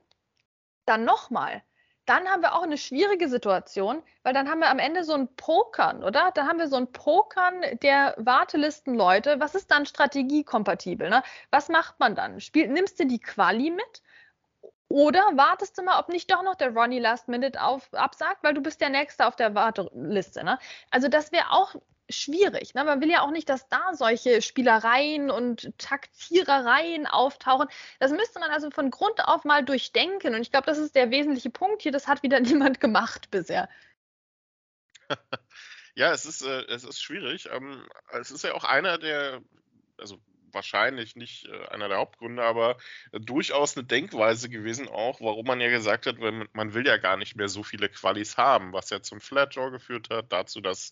dann 0.85 1.05
nochmal, 1.05 1.63
dann 2.05 2.27
haben 2.27 2.41
wir 2.41 2.53
auch 2.53 2.63
eine 2.63 2.77
schwierige 2.77 3.27
Situation, 3.29 4.03
weil 4.23 4.33
dann 4.33 4.49
haben 4.49 4.59
wir 4.59 4.69
am 4.69 4.79
Ende 4.79 5.03
so 5.03 5.13
ein 5.13 5.27
Pokern, 5.35 6.03
oder? 6.03 6.31
Dann 6.33 6.47
haben 6.47 6.59
wir 6.59 6.67
so 6.67 6.75
ein 6.75 6.91
Pokern 6.91 7.61
der 7.81 8.13
Wartelistenleute. 8.17 9.39
Was 9.39 9.55
ist 9.55 9.71
dann 9.71 9.85
strategiekompatibel? 9.85 11.09
Ne? 11.09 11.23
Was 11.51 11.69
macht 11.69 11.99
man 11.99 12.15
dann? 12.15 12.39
Spiel, 12.41 12.67
nimmst 12.67 12.99
du 12.99 13.05
die 13.05 13.19
Quali 13.19 13.71
mit? 13.71 14.03
Oder 14.87 15.31
wartest 15.33 15.77
du 15.77 15.81
mal, 15.81 15.99
ob 15.99 16.09
nicht 16.09 16.31
doch 16.31 16.43
noch 16.43 16.55
der 16.55 16.73
Ronnie 16.73 16.99
Last 16.99 17.27
Minute 17.27 17.61
auf, 17.61 17.91
absagt, 17.93 18.43
weil 18.43 18.53
du 18.53 18.61
bist 18.61 18.81
der 18.81 18.89
Nächste 18.89 19.25
auf 19.25 19.35
der 19.35 19.55
Warteliste. 19.55 20.43
Ne? 20.43 20.59
Also 20.91 21.07
das 21.07 21.31
wäre 21.31 21.51
auch 21.51 21.75
schwierig. 22.09 22.73
Ne? 22.73 22.83
Man 22.83 23.01
will 23.01 23.09
ja 23.09 23.21
auch 23.21 23.31
nicht, 23.31 23.49
dass 23.49 23.67
da 23.69 23.93
solche 23.93 24.41
Spielereien 24.41 25.31
und 25.31 25.77
Taktierereien 25.77 27.07
auftauchen. 27.07 27.67
Das 27.99 28.11
müsste 28.11 28.39
man 28.39 28.51
also 28.51 28.69
von 28.71 28.91
Grund 28.91 29.23
auf 29.23 29.43
mal 29.43 29.63
durchdenken. 29.63 30.35
Und 30.35 30.41
ich 30.41 30.51
glaube, 30.51 30.67
das 30.67 30.77
ist 30.77 30.95
der 30.95 31.11
wesentliche 31.11 31.49
Punkt 31.49 31.81
hier. 31.81 31.91
Das 31.91 32.07
hat 32.07 32.23
wieder 32.23 32.39
niemand 32.41 32.79
gemacht 32.79 33.31
bisher. 33.31 33.69
ja, 35.95 36.11
es 36.11 36.25
ist, 36.25 36.41
äh, 36.41 36.63
es 36.67 36.83
ist 36.83 37.01
schwierig. 37.01 37.49
Ähm, 37.51 37.87
es 38.11 38.31
ist 38.31 38.43
ja 38.43 38.53
auch 38.53 38.63
einer 38.63 38.97
der, 38.97 39.41
also 39.97 40.19
wahrscheinlich 40.55 41.15
nicht 41.15 41.45
äh, 41.47 41.67
einer 41.67 41.89
der 41.89 41.97
Hauptgründe, 41.97 42.43
aber 42.43 42.77
äh, 43.11 43.19
durchaus 43.19 43.77
eine 43.77 43.85
Denkweise 43.85 44.49
gewesen 44.49 44.87
auch, 44.87 45.21
warum 45.21 45.45
man 45.45 45.61
ja 45.61 45.69
gesagt 45.69 46.07
hat, 46.07 46.17
man 46.17 46.73
will 46.73 46.87
ja 46.87 46.97
gar 46.97 47.17
nicht 47.17 47.35
mehr 47.35 47.49
so 47.49 47.61
viele 47.61 47.89
Qualis 47.89 48.37
haben, 48.37 48.73
was 48.73 48.89
ja 48.89 49.01
zum 49.01 49.21
Flat 49.21 49.55
Draw 49.55 49.69
geführt 49.69 50.09
hat, 50.09 50.31
dazu, 50.31 50.61
dass 50.61 50.91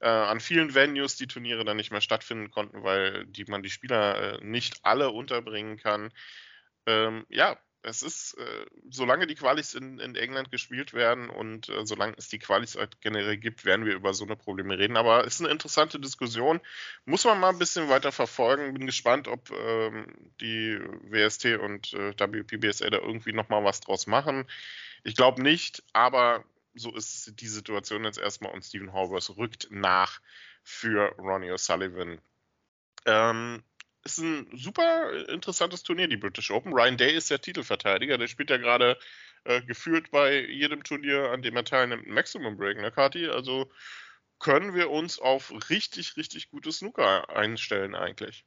äh, 0.00 0.08
an 0.08 0.40
vielen 0.40 0.74
Venues 0.74 1.16
die 1.16 1.26
Turniere 1.26 1.64
dann 1.64 1.76
nicht 1.76 1.90
mehr 1.90 2.00
stattfinden 2.00 2.50
konnten, 2.50 2.82
weil 2.82 3.26
die, 3.26 3.44
man 3.44 3.62
die 3.62 3.70
Spieler 3.70 4.40
äh, 4.40 4.44
nicht 4.44 4.80
alle 4.84 5.10
unterbringen 5.10 5.76
kann. 5.76 6.10
Ähm, 6.86 7.26
ja, 7.28 7.58
es 7.82 8.02
ist, 8.02 8.34
äh, 8.34 8.66
solange 8.90 9.26
die 9.26 9.34
Qualis 9.34 9.74
in, 9.74 9.98
in, 9.98 10.14
England 10.14 10.50
gespielt 10.50 10.94
werden 10.94 11.30
und 11.30 11.68
äh, 11.68 11.86
solange 11.86 12.14
es 12.16 12.28
die 12.28 12.38
Qualis 12.38 12.76
halt 12.76 13.00
generell 13.00 13.36
gibt, 13.36 13.64
werden 13.64 13.86
wir 13.86 13.94
über 13.94 14.14
so 14.14 14.24
eine 14.24 14.36
Probleme 14.36 14.78
reden. 14.78 14.96
Aber 14.96 15.24
es 15.24 15.34
ist 15.34 15.40
eine 15.40 15.50
interessante 15.50 16.00
Diskussion. 16.00 16.60
Muss 17.04 17.24
man 17.24 17.40
mal 17.40 17.50
ein 17.50 17.58
bisschen 17.58 17.88
weiter 17.88 18.12
verfolgen. 18.12 18.74
Bin 18.74 18.86
gespannt, 18.86 19.28
ob 19.28 19.50
ähm, 19.50 20.06
die 20.40 20.78
WST 21.02 21.58
und 21.58 21.92
äh, 21.94 22.14
WPBSA 22.18 22.90
da 22.90 22.98
irgendwie 22.98 23.32
nochmal 23.32 23.64
was 23.64 23.80
draus 23.80 24.06
machen. 24.06 24.44
Ich 25.04 25.14
glaube 25.14 25.42
nicht, 25.42 25.82
aber 25.92 26.44
so 26.78 26.94
ist 26.94 27.40
die 27.40 27.48
Situation 27.48 28.04
jetzt 28.04 28.18
erstmal 28.18 28.52
und 28.52 28.64
Stephen 28.64 28.92
Horvath 28.92 29.36
rückt 29.36 29.68
nach 29.70 30.20
für 30.62 31.14
Ronnie 31.18 31.52
O'Sullivan. 31.52 32.18
Ähm, 33.06 33.62
ist 34.04 34.18
ein 34.18 34.48
super 34.56 35.28
interessantes 35.28 35.82
Turnier, 35.82 36.08
die 36.08 36.16
British 36.16 36.50
Open. 36.50 36.72
Ryan 36.72 36.96
Day 36.96 37.14
ist 37.14 37.30
der 37.30 37.40
Titelverteidiger, 37.40 38.18
der 38.18 38.28
spielt 38.28 38.50
ja 38.50 38.56
gerade 38.56 38.98
äh, 39.44 39.62
gefühlt 39.62 40.10
bei 40.10 40.40
jedem 40.40 40.82
Turnier, 40.82 41.30
an 41.30 41.42
dem 41.42 41.56
er 41.56 41.64
teilnimmt, 41.64 42.06
ein 42.06 42.14
Maximum 42.14 42.56
Break, 42.56 42.78
ne, 42.78 42.90
Kati? 42.90 43.28
Also 43.28 43.70
können 44.38 44.74
wir 44.74 44.90
uns 44.90 45.18
auf 45.18 45.52
richtig, 45.70 46.16
richtig 46.16 46.50
gutes 46.50 46.78
Snooker 46.78 47.28
einstellen 47.34 47.94
eigentlich. 47.94 48.44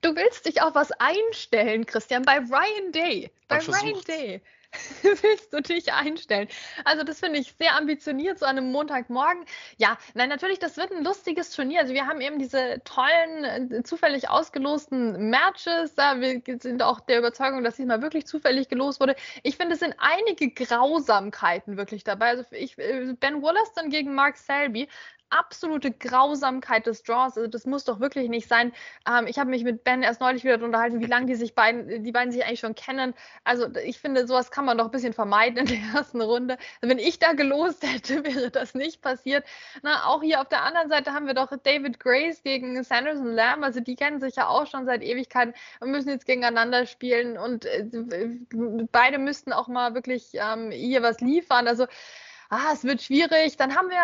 Du 0.00 0.14
willst 0.16 0.46
dich 0.46 0.62
auf 0.62 0.74
was 0.74 0.92
einstellen, 0.92 1.86
Christian, 1.86 2.22
bei 2.22 2.38
Ryan 2.38 2.92
Day. 2.92 3.30
Bei 3.48 3.58
Ryan 3.58 4.00
Day. 4.02 4.42
willst 5.02 5.52
du 5.52 5.60
dich 5.60 5.92
einstellen? 5.92 6.48
Also 6.84 7.02
das 7.02 7.20
finde 7.20 7.38
ich 7.38 7.54
sehr 7.58 7.76
ambitioniert, 7.76 8.38
so 8.38 8.46
an 8.46 8.58
einem 8.58 8.70
Montagmorgen. 8.70 9.44
Ja, 9.78 9.96
nein, 10.14 10.28
natürlich, 10.28 10.58
das 10.58 10.76
wird 10.76 10.92
ein 10.92 11.04
lustiges 11.04 11.50
Turnier. 11.50 11.80
Also 11.80 11.94
wir 11.94 12.06
haben 12.06 12.20
eben 12.20 12.38
diese 12.38 12.80
tollen, 12.84 13.72
äh, 13.72 13.82
zufällig 13.82 14.28
ausgelosten 14.28 15.30
Matches. 15.30 15.94
Ja, 15.96 16.20
wir 16.20 16.42
sind 16.60 16.82
auch 16.82 17.00
der 17.00 17.18
Überzeugung, 17.18 17.64
dass 17.64 17.76
diesmal 17.76 18.02
wirklich 18.02 18.26
zufällig 18.26 18.68
gelost 18.68 19.00
wurde. 19.00 19.16
Ich 19.42 19.56
finde, 19.56 19.74
es 19.74 19.80
sind 19.80 19.94
einige 19.98 20.50
Grausamkeiten 20.50 21.76
wirklich 21.76 22.04
dabei. 22.04 22.28
Also 22.28 22.44
ich, 22.50 22.78
äh, 22.78 23.14
Ben 23.18 23.42
Wollaston 23.42 23.90
gegen 23.90 24.14
Mark 24.14 24.36
Selby 24.36 24.88
absolute 25.30 25.92
Grausamkeit 25.92 26.86
des 26.86 27.02
Draws. 27.02 27.36
Also 27.36 27.46
das 27.46 27.66
muss 27.66 27.84
doch 27.84 28.00
wirklich 28.00 28.28
nicht 28.28 28.48
sein. 28.48 28.72
Ähm, 29.08 29.26
ich 29.26 29.38
habe 29.38 29.50
mich 29.50 29.64
mit 29.64 29.84
Ben 29.84 30.02
erst 30.02 30.20
neulich 30.20 30.44
wieder 30.44 30.62
unterhalten, 30.62 31.00
wie 31.00 31.06
lange 31.06 31.26
die 31.26 31.34
sich 31.34 31.54
beiden, 31.54 32.02
die 32.04 32.12
beiden 32.12 32.32
sich 32.32 32.44
eigentlich 32.44 32.60
schon 32.60 32.74
kennen. 32.74 33.14
Also 33.44 33.66
ich 33.84 33.98
finde, 33.98 34.26
sowas 34.26 34.50
kann 34.50 34.64
man 34.64 34.78
doch 34.78 34.86
ein 34.86 34.90
bisschen 34.90 35.12
vermeiden 35.12 35.58
in 35.58 35.66
der 35.66 35.78
ersten 35.94 36.20
Runde. 36.20 36.58
Wenn 36.80 36.98
ich 36.98 37.18
da 37.18 37.32
gelost 37.32 37.82
hätte, 37.86 38.24
wäre 38.24 38.50
das 38.50 38.74
nicht 38.74 39.02
passiert. 39.02 39.44
Na, 39.82 40.06
auch 40.06 40.22
hier 40.22 40.40
auf 40.40 40.48
der 40.48 40.62
anderen 40.62 40.88
Seite 40.88 41.12
haben 41.12 41.26
wir 41.26 41.34
doch 41.34 41.50
David 41.62 42.00
Grace 42.00 42.42
gegen 42.42 42.82
Sanderson 42.82 43.32
Lamb. 43.32 43.64
Also 43.64 43.80
die 43.80 43.96
kennen 43.96 44.20
sich 44.20 44.36
ja 44.36 44.48
auch 44.48 44.66
schon 44.66 44.86
seit 44.86 45.02
Ewigkeiten 45.02 45.54
und 45.80 45.90
müssen 45.90 46.10
jetzt 46.10 46.26
gegeneinander 46.26 46.86
spielen. 46.86 47.38
Und 47.38 47.64
äh, 47.64 47.86
beide 48.92 49.18
müssten 49.18 49.52
auch 49.52 49.68
mal 49.68 49.94
wirklich 49.94 50.30
ähm, 50.34 50.70
hier 50.70 51.02
was 51.02 51.20
liefern. 51.20 51.68
Also 51.68 51.86
ah, 52.50 52.72
es 52.72 52.84
wird 52.84 53.02
schwierig. 53.02 53.56
Dann 53.56 53.74
haben 53.76 53.90
wir 53.90 54.02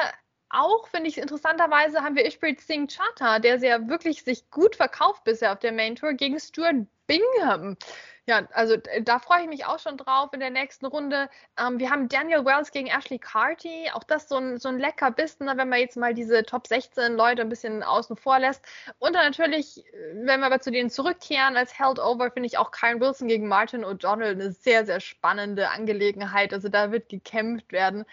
auch, 0.49 0.89
finde 0.89 1.09
ich, 1.09 1.19
interessanterweise 1.19 2.03
haben 2.03 2.17
wir 2.17 2.27
Ishpreet 2.27 2.61
Singh 2.61 2.87
Chata, 2.93 3.39
der 3.39 3.59
sehr 3.59 3.89
wirklich 3.89 4.23
sich 4.23 4.51
gut 4.51 4.77
verkauft 4.77 5.25
bisher 5.25 5.53
auf 5.53 5.59
der 5.59 5.73
Main 5.73 5.97
Tour, 5.97 6.13
gegen 6.15 6.39
Stuart 6.39 6.87
Bingham. 7.07 7.77
Ja, 8.27 8.49
also 8.53 8.77
da 9.03 9.19
freue 9.19 9.43
ich 9.43 9.49
mich 9.49 9.67
auch 9.67 9.79
schon 9.79 9.99
drauf 9.99 10.33
in 10.33 10.41
der 10.41 10.49
nächsten 10.49 10.87
Runde. 10.87 11.29
Ähm, 11.59 11.79
wir 11.79 11.91
haben 11.91 12.09
Daniel 12.09 12.47
Wells 12.47 12.71
gegen 12.71 12.87
Ashley 12.89 13.19
Carty. 13.19 13.91
Auch 13.93 14.03
das 14.03 14.29
so 14.31 14.39
ein, 14.39 14.57
so 14.59 14.71
ein 14.71 14.79
lecker 14.79 15.11
Bissen, 15.11 15.47
wenn 15.47 15.69
man 15.69 15.79
jetzt 15.79 15.99
mal 15.99 16.15
diese 16.15 16.43
Top 16.43 16.67
16 16.67 17.17
Leute 17.17 17.43
ein 17.43 17.51
bisschen 17.51 17.83
außen 17.83 18.17
vor 18.17 18.39
lässt. 18.39 18.65
Und 18.99 19.15
dann 19.15 19.27
natürlich, 19.27 19.85
wenn 20.15 20.41
wir 20.41 20.47
aber 20.47 20.61
zu 20.61 20.71
denen 20.71 20.89
zurückkehren, 20.89 21.55
als 21.59 21.79
Held 21.79 21.99
Over 21.99 22.31
finde 22.31 22.47
ich 22.47 22.57
auch 22.57 22.71
Kyle 22.71 22.99
Wilson 22.99 23.29
gegen 23.29 23.47
Martin 23.47 23.85
O'Donnell 23.85 24.31
eine 24.31 24.53
sehr, 24.53 24.87
sehr 24.87 25.01
spannende 25.01 25.69
Angelegenheit. 25.69 26.55
Also 26.55 26.71
da 26.71 26.93
wird 26.93 27.11
gekämpft 27.11 27.73
werden 27.73 28.07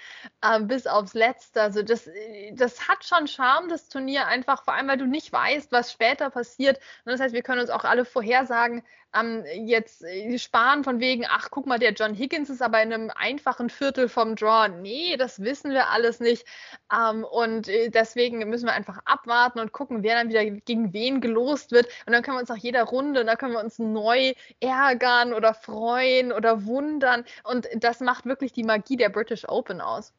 ähm, 0.44 0.68
bis 0.68 0.88
aufs 0.88 1.14
Letzte. 1.14 1.62
Also 1.62 1.84
das, 1.84 2.10
das 2.54 2.90
hat 2.90 3.06
schon 3.06 3.28
Charme, 3.28 3.70
das 3.70 3.88
Turnier 3.88 4.28
einfach, 4.28 4.66
vor 4.66 4.74
allem 4.74 4.90
weil 4.90 4.98
du 4.98 5.06
nicht 5.06 5.32
weißt, 5.32 5.72
was 5.72 5.94
später 5.94 6.30
passiert. 6.30 6.80
Und 7.06 7.14
das 7.14 7.22
heißt, 7.22 7.34
wir 7.34 7.44
können 7.44 7.62
uns 7.62 7.70
auch 7.70 7.86
alle 7.86 8.04
vorhersagen, 8.04 8.84
ähm, 9.14 9.44
jetzt 9.66 10.04
äh, 10.04 10.38
sparen 10.38 10.84
von 10.84 11.00
wegen, 11.00 11.26
ach 11.28 11.50
guck 11.52 11.66
mal, 11.66 11.80
der 11.80 11.94
John 11.94 12.14
Higgins 12.16 12.50
ist 12.50 12.62
aber 12.62 12.82
in 12.82 12.94
einem 12.94 13.12
einfachen 13.14 13.70
Viertel 13.70 14.10
vom 14.10 14.36
Draw. 14.36 14.70
Nee, 14.70 15.18
das 15.18 15.42
wissen 15.42 15.72
wir 15.72 15.90
alles 15.90 16.20
nicht. 16.20 16.46
Ähm, 16.94 17.24
und 17.24 17.68
äh, 17.68 17.90
deswegen 17.90 18.48
müssen 18.50 18.66
wir 18.66 18.74
einfach 18.74 19.00
abwarten 19.06 19.60
und 19.60 19.72
gucken, 19.72 20.04
wer 20.04 20.16
dann 20.16 20.30
wieder 20.30 20.46
gegen 20.46 20.94
wen 20.94 21.22
gelost 21.22 21.72
wird. 21.72 21.88
Und 22.06 22.14
dann 22.14 22.24
können 22.24 22.38
wir 22.38 22.42
uns 22.42 22.50
nach 22.50 22.58
jeder 22.58 22.84
Runde, 22.84 23.26
da 23.26 23.36
können 23.36 23.54
wir 23.54 23.64
uns 23.64 23.80
neu 23.80 24.34
ärgern 24.60 25.34
oder 25.34 25.54
freuen 25.54 26.32
oder 26.32 26.66
wundern. 26.66 27.26
Und 27.44 27.68
das 27.76 28.00
macht 28.00 28.26
wirklich 28.26 28.54
die 28.54 28.64
Magie 28.64 28.98
der 28.98 29.10
British 29.10 29.48
Open 29.48 29.82
aus. 29.82 30.14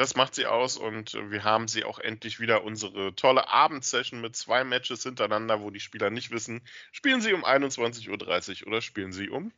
Das 0.00 0.16
macht 0.16 0.34
sie 0.34 0.46
aus 0.46 0.78
und 0.78 1.12
wir 1.30 1.44
haben 1.44 1.68
sie 1.68 1.84
auch 1.84 1.98
endlich 1.98 2.40
wieder 2.40 2.64
unsere 2.64 3.14
tolle 3.16 3.50
Abendsession 3.50 4.22
mit 4.22 4.34
zwei 4.34 4.64
Matches 4.64 5.02
hintereinander, 5.02 5.60
wo 5.60 5.68
die 5.68 5.78
Spieler 5.78 6.08
nicht 6.08 6.30
wissen, 6.30 6.62
spielen 6.90 7.20
sie 7.20 7.34
um 7.34 7.44
21.30 7.44 8.62
Uhr 8.62 8.68
oder 8.68 8.80
spielen 8.80 9.12
sie 9.12 9.28
um 9.28 9.52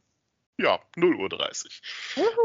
ja, 0.59 0.79
0 0.97 1.17
Uhr 1.17 1.29
30. 1.29 1.81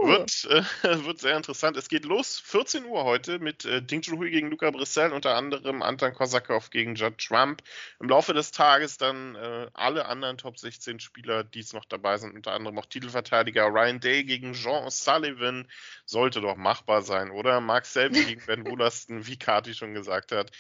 Wird, 0.04 0.46
äh, 0.50 0.64
wird 1.06 1.20
sehr 1.20 1.36
interessant. 1.36 1.78
Es 1.78 1.90
geht 1.90 2.06
los, 2.06 2.40
14 2.40 2.86
Uhr 2.86 3.04
heute 3.04 3.40
mit 3.40 3.66
äh, 3.66 3.82
Ding 3.82 4.02
Junhui 4.02 4.32
gegen 4.32 4.50
Luca 4.50 4.72
Brissell, 4.72 5.12
unter 5.12 5.36
anderem 5.36 5.82
Anton 5.82 6.14
Kosakov 6.14 6.70
gegen 6.70 6.96
Judd 6.96 7.18
Trump. 7.18 7.62
Im 8.00 8.10
Laufe 8.10 8.34
des 8.34 8.52
Tages 8.52 8.98
dann 8.98 9.36
äh, 9.36 9.70
alle 9.74 10.06
anderen 10.06 10.38
Top 10.38 10.58
16 10.58 11.00
Spieler, 11.00 11.44
die 11.44 11.60
es 11.60 11.74
noch 11.74 11.86
dabei 11.86 12.18
sind, 12.18 12.36
unter 12.36 12.54
anderem 12.54 12.80
auch 12.80 12.86
Titelverteidiger 12.86 13.66
Ryan 13.68 14.00
Day 14.00 14.24
gegen 14.24 14.54
Jean 14.54 14.86
O'Sullivan. 14.86 15.68
Sollte 16.06 16.42
doch 16.42 16.56
machbar 16.56 17.02
sein, 17.02 17.30
oder? 17.30 17.60
Mark 17.60 17.86
Selby 17.86 18.24
gegen 18.24 18.46
Ben 18.46 18.66
Wollaston, 18.70 19.28
wie 19.28 19.38
Kati 19.38 19.74
schon 19.74 19.94
gesagt 19.94 20.32
hat. 20.32 20.52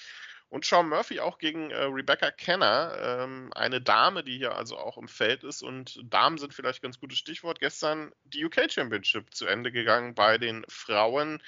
Und 0.49 0.65
Sean 0.65 0.87
Murphy 0.87 1.19
auch 1.19 1.39
gegen 1.39 1.71
äh, 1.71 1.83
Rebecca 1.83 2.31
Kenner, 2.31 2.97
ähm, 3.01 3.51
eine 3.53 3.81
Dame, 3.81 4.23
die 4.23 4.37
hier 4.37 4.55
also 4.55 4.77
auch 4.77 4.97
im 4.97 5.09
Feld 5.09 5.43
ist. 5.43 5.61
Und 5.61 5.99
Damen 6.03 6.37
sind 6.37 6.53
vielleicht 6.53 6.81
ganz 6.81 6.99
gutes 6.99 7.17
Stichwort. 7.17 7.59
Gestern 7.59 8.13
die 8.23 8.45
UK 8.45 8.71
Championship 8.71 9.33
zu 9.33 9.45
Ende 9.45 9.71
gegangen 9.71 10.15
bei 10.15 10.37
den 10.37 10.63
Frauen. 10.69 11.43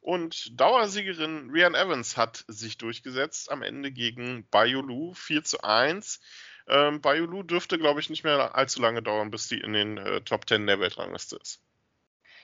Und 0.00 0.58
Dauersiegerin 0.58 1.50
Rian 1.50 1.74
Evans 1.74 2.16
hat 2.16 2.44
sich 2.48 2.78
durchgesetzt 2.78 3.50
am 3.50 3.62
Ende 3.62 3.92
gegen 3.92 4.48
Bayulu 4.50 5.14
4 5.14 5.44
zu 5.44 5.62
1. 5.62 6.20
Ähm, 6.66 7.00
Bayulu 7.00 7.42
dürfte, 7.42 7.78
glaube 7.78 8.00
ich, 8.00 8.10
nicht 8.10 8.24
mehr 8.24 8.54
allzu 8.56 8.80
lange 8.80 9.02
dauern, 9.02 9.30
bis 9.30 9.48
die 9.48 9.60
in 9.60 9.74
den 9.74 9.98
äh, 9.98 10.22
Top 10.22 10.48
10 10.48 10.66
der 10.66 10.80
Weltrangliste 10.80 11.36
ist. 11.36 11.62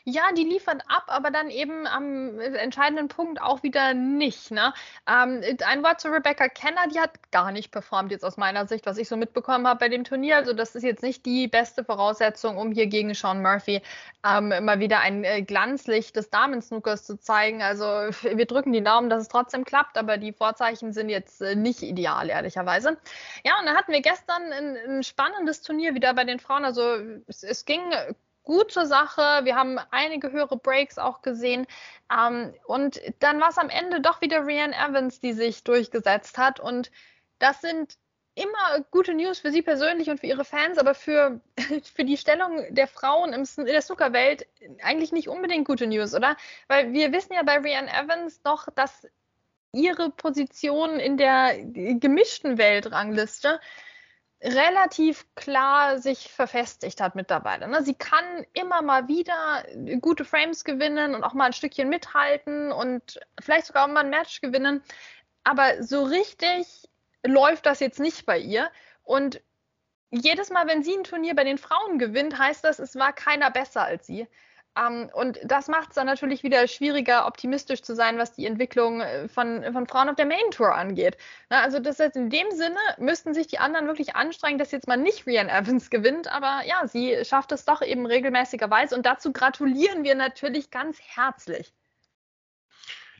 Ja, 0.08 0.30
die 0.36 0.44
liefern 0.44 0.80
ab, 0.86 1.06
aber 1.08 1.32
dann 1.32 1.50
eben 1.50 1.84
am 1.84 2.38
entscheidenden 2.38 3.08
Punkt 3.08 3.42
auch 3.42 3.64
wieder 3.64 3.92
nicht. 3.92 4.52
Ne? 4.52 4.72
Ähm, 5.04 5.42
ein 5.66 5.82
Wort 5.82 6.00
zu 6.00 6.06
Rebecca 6.12 6.46
Kenner, 6.46 6.86
die 6.92 7.00
hat 7.00 7.32
gar 7.32 7.50
nicht 7.50 7.72
performt 7.72 8.12
jetzt 8.12 8.24
aus 8.24 8.36
meiner 8.36 8.68
Sicht, 8.68 8.86
was 8.86 8.98
ich 8.98 9.08
so 9.08 9.16
mitbekommen 9.16 9.66
habe 9.66 9.80
bei 9.80 9.88
dem 9.88 10.04
Turnier. 10.04 10.36
Also 10.36 10.52
das 10.52 10.76
ist 10.76 10.84
jetzt 10.84 11.02
nicht 11.02 11.26
die 11.26 11.48
beste 11.48 11.82
Voraussetzung, 11.82 12.56
um 12.56 12.70
hier 12.70 12.86
gegen 12.86 13.14
Sean 13.14 13.42
Murphy 13.42 13.82
ähm, 14.24 14.50
mal 14.64 14.78
wieder 14.78 15.00
ein 15.00 15.24
äh, 15.24 15.42
Glanzlicht 15.42 16.14
des 16.14 16.30
Damensnookers 16.30 17.02
zu 17.02 17.18
zeigen. 17.18 17.60
Also 17.60 17.84
wir 18.22 18.46
drücken 18.46 18.72
die 18.72 18.84
Daumen, 18.84 19.10
dass 19.10 19.22
es 19.22 19.28
trotzdem 19.28 19.64
klappt, 19.64 19.98
aber 19.98 20.18
die 20.18 20.32
Vorzeichen 20.32 20.92
sind 20.92 21.08
jetzt 21.08 21.42
äh, 21.42 21.56
nicht 21.56 21.82
ideal, 21.82 22.30
ehrlicherweise. 22.30 22.96
Ja, 23.44 23.58
und 23.58 23.66
dann 23.66 23.76
hatten 23.76 23.90
wir 23.90 24.02
gestern 24.02 24.52
ein, 24.52 24.76
ein 24.88 25.02
spannendes 25.02 25.62
Turnier 25.62 25.94
wieder 25.94 26.14
bei 26.14 26.22
den 26.22 26.38
Frauen. 26.38 26.64
Also 26.64 26.94
es, 27.26 27.42
es 27.42 27.64
ging 27.64 27.82
gut 28.46 28.72
zur 28.72 28.86
Sache. 28.86 29.44
Wir 29.44 29.56
haben 29.56 29.78
einige 29.90 30.32
höhere 30.32 30.56
Breaks 30.56 30.96
auch 30.96 31.20
gesehen. 31.20 31.66
Ähm, 32.10 32.54
und 32.64 33.00
dann 33.18 33.38
war 33.40 33.50
es 33.50 33.58
am 33.58 33.68
Ende 33.68 34.00
doch 34.00 34.22
wieder 34.22 34.46
Rianne 34.46 34.74
Evans, 34.74 35.20
die 35.20 35.34
sich 35.34 35.62
durchgesetzt 35.64 36.38
hat. 36.38 36.58
Und 36.58 36.90
das 37.38 37.60
sind 37.60 37.98
immer 38.34 38.84
gute 38.90 39.14
News 39.14 39.40
für 39.40 39.50
sie 39.50 39.62
persönlich 39.62 40.08
und 40.08 40.20
für 40.20 40.26
ihre 40.26 40.44
Fans, 40.44 40.78
aber 40.78 40.94
für, 40.94 41.40
für 41.94 42.04
die 42.04 42.16
Stellung 42.16 42.74
der 42.74 42.86
Frauen 42.86 43.32
im, 43.32 43.44
in 43.56 43.66
der 43.66 43.82
Snookerwelt 43.82 44.46
eigentlich 44.82 45.12
nicht 45.12 45.28
unbedingt 45.28 45.66
gute 45.66 45.86
News, 45.86 46.14
oder? 46.14 46.36
Weil 46.68 46.92
wir 46.92 47.12
wissen 47.12 47.34
ja 47.34 47.42
bei 47.42 47.58
Rianne 47.58 47.90
Evans 47.90 48.40
doch, 48.42 48.68
dass 48.74 49.06
ihre 49.72 50.10
Position 50.10 51.00
in 51.00 51.16
der 51.18 51.58
gemischten 51.64 52.56
Weltrangliste 52.56 53.60
relativ 54.42 55.26
klar 55.34 55.98
sich 55.98 56.30
verfestigt 56.30 57.00
hat 57.00 57.14
mittlerweile. 57.14 57.68
Ne? 57.68 57.82
Sie 57.82 57.94
kann 57.94 58.44
immer 58.52 58.82
mal 58.82 59.08
wieder 59.08 59.64
gute 60.00 60.24
Frames 60.24 60.64
gewinnen 60.64 61.14
und 61.14 61.24
auch 61.24 61.32
mal 61.32 61.46
ein 61.46 61.52
Stückchen 61.52 61.88
mithalten 61.88 62.70
und 62.70 63.18
vielleicht 63.40 63.66
sogar 63.66 63.84
auch 63.84 63.92
mal 63.92 64.00
ein 64.00 64.10
Match 64.10 64.40
gewinnen. 64.40 64.82
Aber 65.44 65.82
so 65.82 66.04
richtig 66.04 66.88
läuft 67.24 67.66
das 67.66 67.80
jetzt 67.80 68.00
nicht 68.00 68.26
bei 68.26 68.38
ihr. 68.38 68.70
Und 69.04 69.40
jedes 70.10 70.50
Mal, 70.50 70.66
wenn 70.66 70.82
sie 70.82 70.94
ein 70.94 71.04
Turnier 71.04 71.34
bei 71.34 71.44
den 71.44 71.58
Frauen 71.58 71.98
gewinnt, 71.98 72.38
heißt 72.38 72.64
das, 72.64 72.78
es 72.78 72.96
war 72.96 73.12
keiner 73.12 73.50
besser 73.50 73.84
als 73.84 74.06
sie. 74.06 74.28
Um, 74.76 74.82
ähm, 74.86 75.10
und 75.14 75.38
das 75.44 75.68
macht 75.68 75.90
es 75.90 75.94
dann 75.94 76.06
natürlich 76.06 76.42
wieder 76.42 76.68
schwieriger, 76.68 77.26
optimistisch 77.26 77.82
zu 77.82 77.94
sein, 77.94 78.18
was 78.18 78.32
die 78.32 78.46
Entwicklung 78.46 79.00
äh, 79.00 79.26
von, 79.28 79.64
von 79.72 79.86
Frauen 79.86 80.10
auf 80.10 80.16
der 80.16 80.26
Main 80.26 80.50
Tour 80.50 80.74
angeht. 80.74 81.16
Na, 81.48 81.62
also 81.62 81.78
das 81.78 81.98
heißt, 81.98 82.16
in 82.16 82.28
dem 82.28 82.50
Sinne 82.50 82.78
müssten 82.98 83.32
sich 83.32 83.46
die 83.46 83.58
anderen 83.58 83.86
wirklich 83.86 84.16
anstrengen, 84.16 84.58
dass 84.58 84.72
jetzt 84.72 84.86
mal 84.86 84.96
nicht 84.96 85.26
Rian 85.26 85.48
Evans 85.48 85.88
gewinnt, 85.88 86.30
aber 86.30 86.60
ja, 86.66 86.86
sie 86.86 87.24
schafft 87.24 87.52
es 87.52 87.64
doch 87.64 87.80
eben 87.80 88.04
regelmäßigerweise 88.04 88.94
und 88.94 89.06
dazu 89.06 89.32
gratulieren 89.32 90.04
wir 90.04 90.14
natürlich 90.14 90.70
ganz 90.70 90.98
herzlich. 91.00 91.72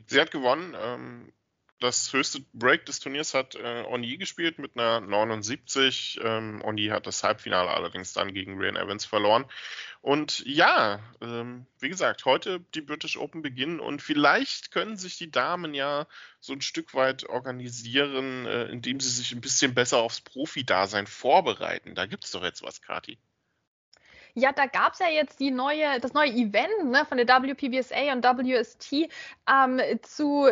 Sie 0.05 0.21
hat 0.21 0.31
gewonnen. 0.31 0.75
Ähm, 0.79 1.33
das 1.79 2.11
höchste 2.11 2.41
Break 2.53 2.85
des 2.85 2.99
Turniers 2.99 3.33
hat 3.33 3.55
äh, 3.55 3.83
Oni 3.87 4.17
gespielt 4.17 4.59
mit 4.59 4.75
einer 4.75 4.99
79. 4.99 6.19
Ähm, 6.23 6.61
Oni 6.63 6.87
hat 6.87 7.05
das 7.05 7.23
Halbfinale 7.23 7.69
allerdings 7.69 8.13
dann 8.13 8.33
gegen 8.33 8.57
Ryan 8.57 8.77
Evans 8.77 9.05
verloren. 9.05 9.45
Und 10.01 10.43
ja, 10.45 10.99
ähm, 11.21 11.67
wie 11.79 11.89
gesagt, 11.89 12.25
heute 12.25 12.61
die 12.73 12.81
British 12.81 13.17
Open 13.17 13.41
beginnen 13.41 13.79
und 13.79 14.01
vielleicht 14.01 14.71
können 14.71 14.97
sich 14.97 15.17
die 15.17 15.31
Damen 15.31 15.73
ja 15.73 16.07
so 16.39 16.53
ein 16.53 16.61
Stück 16.61 16.93
weit 16.93 17.27
organisieren, 17.27 18.45
äh, 18.45 18.65
indem 18.65 18.99
sie 18.99 19.09
sich 19.09 19.31
ein 19.33 19.41
bisschen 19.41 19.73
besser 19.73 19.97
aufs 19.97 20.21
Profi-Dasein 20.21 21.07
vorbereiten. 21.07 21.95
Da 21.95 22.05
gibt 22.05 22.25
es 22.25 22.31
doch 22.31 22.43
jetzt 22.43 22.63
was, 22.63 22.81
Kati. 22.81 23.17
Ja, 24.39 24.51
da 24.51 24.67
gab 24.67 24.93
es 24.93 24.99
ja 24.99 25.07
jetzt 25.07 25.39
die 25.39 25.49
neue, 25.49 25.99
das 25.99 26.13
neue 26.13 26.29
Event 26.29 26.91
ne, 26.91 27.03
von 27.05 27.17
der 27.17 27.25
WPBSA 27.27 28.13
und 28.13 28.23
WST 28.23 29.09
ähm, 29.49 29.81
zu 30.03 30.45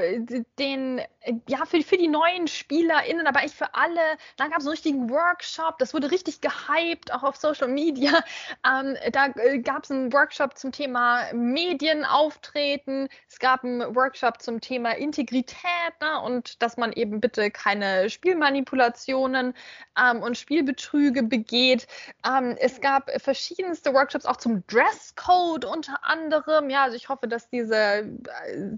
den, 0.58 1.02
ja, 1.48 1.66
für, 1.66 1.80
für 1.84 1.96
die 1.96 2.08
neuen 2.08 2.48
SpielerInnen, 2.48 3.28
aber 3.28 3.44
echt 3.44 3.54
für 3.54 3.76
alle. 3.76 4.02
Dann 4.38 4.50
gab 4.50 4.58
es 4.58 4.66
einen 4.66 4.72
richtigen 4.72 5.08
Workshop, 5.12 5.78
das 5.78 5.94
wurde 5.94 6.10
richtig 6.10 6.42
gehypt, 6.42 7.14
auch 7.14 7.22
auf 7.22 7.36
Social 7.36 7.68
Media. 7.68 8.24
Ähm, 8.68 8.98
da 9.12 9.28
äh, 9.36 9.60
gab 9.60 9.84
es 9.84 9.92
einen 9.92 10.12
Workshop 10.12 10.58
zum 10.58 10.72
Thema 10.72 11.32
Medienauftreten, 11.34 13.08
es 13.28 13.38
gab 13.38 13.64
einen 13.64 13.96
Workshop 13.96 14.42
zum 14.42 14.62
Thema 14.62 14.94
Integrität 14.94 15.94
ne, 16.02 16.20
und 16.22 16.60
dass 16.64 16.78
man 16.78 16.92
eben 16.94 17.22
bitte 17.22 17.52
keine 17.52 18.10
Spielmanipulationen 18.10 19.54
ähm, 20.00 20.24
und 20.24 20.38
Spielbetrüge 20.38 21.22
begeht. 21.22 21.86
Ähm, 22.26 22.56
es 22.60 22.82
gab 22.82 23.12
verschiedene 23.22 23.75
verschiedenste 23.76 23.94
Workshops 23.94 24.26
auch 24.26 24.38
zum 24.38 24.66
Dresscode 24.68 25.66
unter 25.66 25.98
anderem. 26.04 26.70
Ja, 26.70 26.84
also 26.84 26.96
ich 26.96 27.10
hoffe, 27.10 27.28
dass 27.28 27.50
diese 27.50 27.76
äh, 27.76 28.08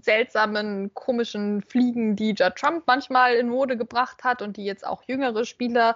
seltsamen, 0.00 0.92
komischen 0.94 1.62
Fliegen, 1.62 2.16
die 2.16 2.34
ja 2.36 2.50
Trump 2.50 2.84
manchmal 2.86 3.34
in 3.34 3.48
Mode 3.48 3.76
gebracht 3.76 4.24
hat 4.24 4.42
und 4.42 4.56
die 4.56 4.64
jetzt 4.64 4.86
auch 4.86 5.02
jüngere 5.06 5.44
Spieler 5.44 5.94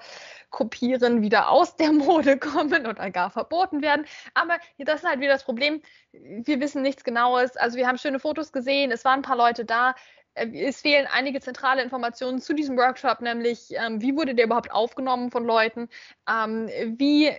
kopieren, 0.51 1.23
wieder 1.23 1.51
aus 1.51 1.77
der 1.77 1.93
Mode 1.93 2.38
kommen 2.38 2.87
oder 2.87 3.11
gar 3.11 3.31
verboten 3.31 3.83
werden. 3.83 4.07
Aber 4.35 4.59
das 4.79 5.03
ist 5.03 5.09
halt 5.09 5.21
wieder 5.21 5.33
das 5.33 5.45
Problem. 5.45 5.83
Wir 6.12 6.61
wissen 6.61 6.83
nichts 6.83 7.05
Genaues. 7.05 7.57
Also 7.57 7.77
wir 7.77 7.88
haben 7.88 7.99
schöne 7.99 8.21
Fotos 8.21 8.53
gesehen, 8.53 8.93
es 8.93 9.05
waren 9.05 9.21
ein 9.21 9.23
paar 9.23 9.37
Leute 9.37 9.65
da. 9.65 9.95
Äh, 10.35 10.49
es 10.66 10.81
fehlen 10.81 11.07
einige 11.11 11.40
zentrale 11.40 11.83
Informationen 11.83 12.40
zu 12.40 12.55
diesem 12.55 12.77
Workshop, 12.77 13.21
nämlich 13.21 13.71
ähm, 13.73 14.01
wie 14.01 14.16
wurde 14.16 14.35
der 14.35 14.47
überhaupt 14.47 14.73
aufgenommen 14.73 15.31
von 15.31 15.45
Leuten, 15.45 15.88
ähm, 16.29 16.68
wie 16.99 17.31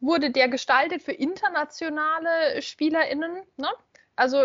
wurde 0.00 0.30
der 0.30 0.48
gestaltet 0.48 1.02
für 1.02 1.12
internationale 1.12 2.60
SpielerInnen, 2.60 3.42
ne? 3.56 3.68
Also 4.22 4.44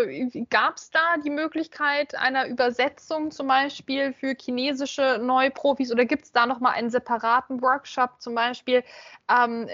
gab 0.50 0.76
es 0.76 0.90
da 0.90 1.18
die 1.24 1.30
Möglichkeit 1.30 2.16
einer 2.16 2.48
Übersetzung 2.48 3.30
zum 3.30 3.46
Beispiel 3.46 4.12
für 4.12 4.34
chinesische 4.34 5.20
Neuprofis 5.22 5.92
oder 5.92 6.04
gibt 6.04 6.24
es 6.24 6.32
da 6.32 6.46
nochmal 6.46 6.72
einen 6.72 6.90
separaten 6.90 7.62
Workshop 7.62 8.20
zum 8.20 8.34
Beispiel 8.34 8.82
ähm, 9.30 9.68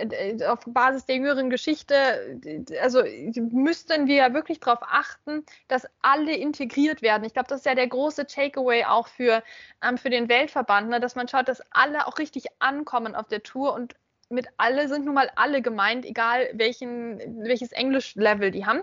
auf 0.46 0.58
Basis 0.66 1.06
der 1.06 1.16
jüngeren 1.16 1.48
Geschichte? 1.48 2.38
Also 2.82 3.02
müssten 3.50 4.06
wir 4.06 4.16
ja 4.16 4.34
wirklich 4.34 4.60
darauf 4.60 4.80
achten, 4.82 5.42
dass 5.68 5.86
alle 6.02 6.36
integriert 6.36 7.00
werden. 7.00 7.24
Ich 7.24 7.32
glaube, 7.32 7.48
das 7.48 7.60
ist 7.60 7.66
ja 7.66 7.74
der 7.74 7.88
große 7.88 8.26
Takeaway 8.26 8.84
auch 8.84 9.08
für, 9.08 9.42
ähm, 9.82 9.96
für 9.96 10.10
den 10.10 10.28
Weltverband, 10.28 10.90
ne? 10.90 11.00
dass 11.00 11.14
man 11.14 11.28
schaut, 11.28 11.48
dass 11.48 11.62
alle 11.70 12.06
auch 12.06 12.18
richtig 12.18 12.44
ankommen 12.58 13.14
auf 13.14 13.28
der 13.28 13.42
Tour 13.42 13.72
und 13.72 13.94
mit 14.30 14.48
alle 14.56 14.88
sind 14.88 15.04
nun 15.04 15.14
mal 15.14 15.30
alle 15.36 15.62
gemeint, 15.62 16.04
egal 16.04 16.48
welchen, 16.52 17.18
welches 17.44 17.72
Englisch-Level 17.72 18.50
die 18.50 18.66
haben. 18.66 18.82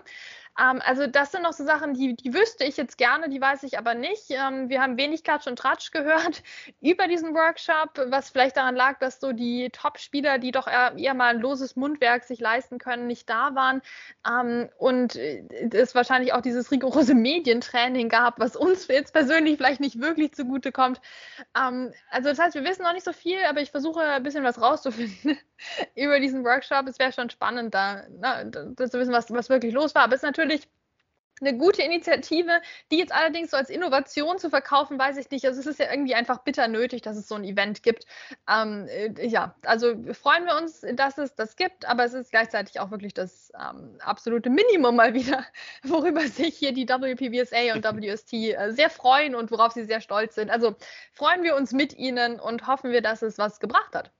Ähm, 0.58 0.82
also 0.84 1.06
das 1.06 1.32
sind 1.32 1.42
noch 1.42 1.54
so 1.54 1.64
Sachen, 1.64 1.94
die, 1.94 2.14
die 2.14 2.34
wüsste 2.34 2.64
ich 2.64 2.76
jetzt 2.76 2.98
gerne, 2.98 3.28
die 3.28 3.40
weiß 3.40 3.62
ich 3.62 3.78
aber 3.78 3.94
nicht. 3.94 4.24
Ähm, 4.28 4.68
wir 4.68 4.82
haben 4.82 4.98
wenig 4.98 5.24
Klatsch 5.24 5.46
und 5.46 5.58
Tratsch 5.58 5.90
gehört 5.92 6.42
über 6.80 7.08
diesen 7.08 7.34
Workshop, 7.34 7.90
was 8.08 8.30
vielleicht 8.30 8.56
daran 8.56 8.76
lag, 8.76 8.98
dass 8.98 9.18
so 9.20 9.32
die 9.32 9.70
Top-Spieler, 9.70 10.38
die 10.38 10.50
doch 10.50 10.66
eher, 10.66 10.94
eher, 10.96 11.14
mal 11.14 11.34
ein 11.34 11.40
loses 11.40 11.76
Mundwerk 11.76 12.24
sich 12.24 12.40
leisten 12.40 12.78
können, 12.78 13.06
nicht 13.06 13.30
da 13.30 13.54
waren. 13.54 13.80
Ähm, 14.28 14.68
und 14.78 15.16
äh, 15.16 15.42
es 15.72 15.94
wahrscheinlich 15.94 16.34
auch 16.34 16.42
dieses 16.42 16.70
rigorose 16.70 17.14
Medientraining 17.14 18.08
gab, 18.10 18.38
was 18.38 18.54
uns 18.54 18.88
jetzt 18.88 19.12
persönlich 19.12 19.56
vielleicht 19.56 19.80
nicht 19.80 20.00
wirklich 20.00 20.34
zugutekommt. 20.34 21.00
Ähm, 21.58 21.92
also 22.10 22.28
das 22.28 22.38
heißt, 22.38 22.54
wir 22.54 22.64
wissen 22.64 22.82
noch 22.82 22.92
nicht 22.92 23.04
so 23.04 23.12
viel, 23.12 23.38
aber 23.48 23.60
ich 23.60 23.70
versuche 23.70 24.00
ein 24.00 24.22
bisschen 24.22 24.44
was 24.44 24.60
rauszufinden 24.60 25.38
über 25.94 26.20
diesen 26.20 26.44
Workshop. 26.44 26.86
Es 26.88 26.98
wäre 26.98 27.12
schon 27.12 27.30
spannend, 27.30 27.72
da, 27.72 28.02
na, 28.20 28.44
da 28.44 28.74
zu 28.76 28.98
wissen, 28.98 29.12
was, 29.12 29.30
was 29.30 29.48
wirklich 29.48 29.72
los 29.72 29.94
war. 29.94 30.02
Aber 30.02 30.14
es 30.14 30.22
ist 30.22 30.26
natürlich 30.26 30.41
eine 31.42 31.56
gute 31.58 31.82
Initiative, 31.82 32.60
die 32.90 32.98
jetzt 32.98 33.12
allerdings 33.12 33.50
so 33.50 33.56
als 33.56 33.68
Innovation 33.68 34.38
zu 34.38 34.48
verkaufen, 34.48 34.98
weiß 34.98 35.16
ich 35.16 35.30
nicht. 35.30 35.44
Also 35.44 35.60
es 35.60 35.66
ist 35.66 35.80
ja 35.80 35.90
irgendwie 35.90 36.14
einfach 36.14 36.38
bitter 36.38 36.68
nötig, 36.68 37.02
dass 37.02 37.16
es 37.16 37.28
so 37.28 37.34
ein 37.34 37.44
Event 37.44 37.82
gibt. 37.82 38.06
Ähm, 38.48 38.86
äh, 38.88 39.26
ja, 39.26 39.54
also 39.64 39.94
freuen 40.14 40.46
wir 40.46 40.56
uns, 40.56 40.84
dass 40.94 41.18
es 41.18 41.34
das 41.34 41.56
gibt, 41.56 41.86
aber 41.86 42.04
es 42.04 42.14
ist 42.14 42.30
gleichzeitig 42.30 42.80
auch 42.80 42.90
wirklich 42.90 43.14
das 43.14 43.52
ähm, 43.60 43.98
absolute 44.00 44.50
Minimum 44.50 44.96
mal 44.96 45.14
wieder, 45.14 45.44
worüber 45.82 46.22
sich 46.22 46.56
hier 46.56 46.72
die 46.72 46.88
WPBSA 46.88 47.74
und 47.74 47.84
WST 47.84 48.32
äh, 48.32 48.72
sehr 48.72 48.90
freuen 48.90 49.34
und 49.34 49.50
worauf 49.50 49.72
sie 49.72 49.84
sehr 49.84 50.00
stolz 50.00 50.34
sind. 50.34 50.50
Also 50.50 50.76
freuen 51.12 51.42
wir 51.42 51.56
uns 51.56 51.72
mit 51.72 51.94
ihnen 51.94 52.40
und 52.40 52.66
hoffen 52.66 52.92
wir, 52.92 53.02
dass 53.02 53.22
es 53.22 53.38
was 53.38 53.60
gebracht 53.60 53.94
hat. 53.94 54.12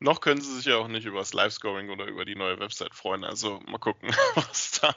Noch 0.00 0.20
können 0.20 0.40
sie 0.40 0.54
sich 0.54 0.66
ja 0.66 0.76
auch 0.76 0.86
nicht 0.86 1.06
über 1.06 1.18
das 1.18 1.32
Live-Scoring 1.32 1.90
oder 1.90 2.06
über 2.06 2.24
die 2.24 2.36
neue 2.36 2.60
Website 2.60 2.94
freuen. 2.94 3.24
Also 3.24 3.60
mal 3.66 3.78
gucken, 3.78 4.10
was 4.34 4.80
da, 4.80 4.94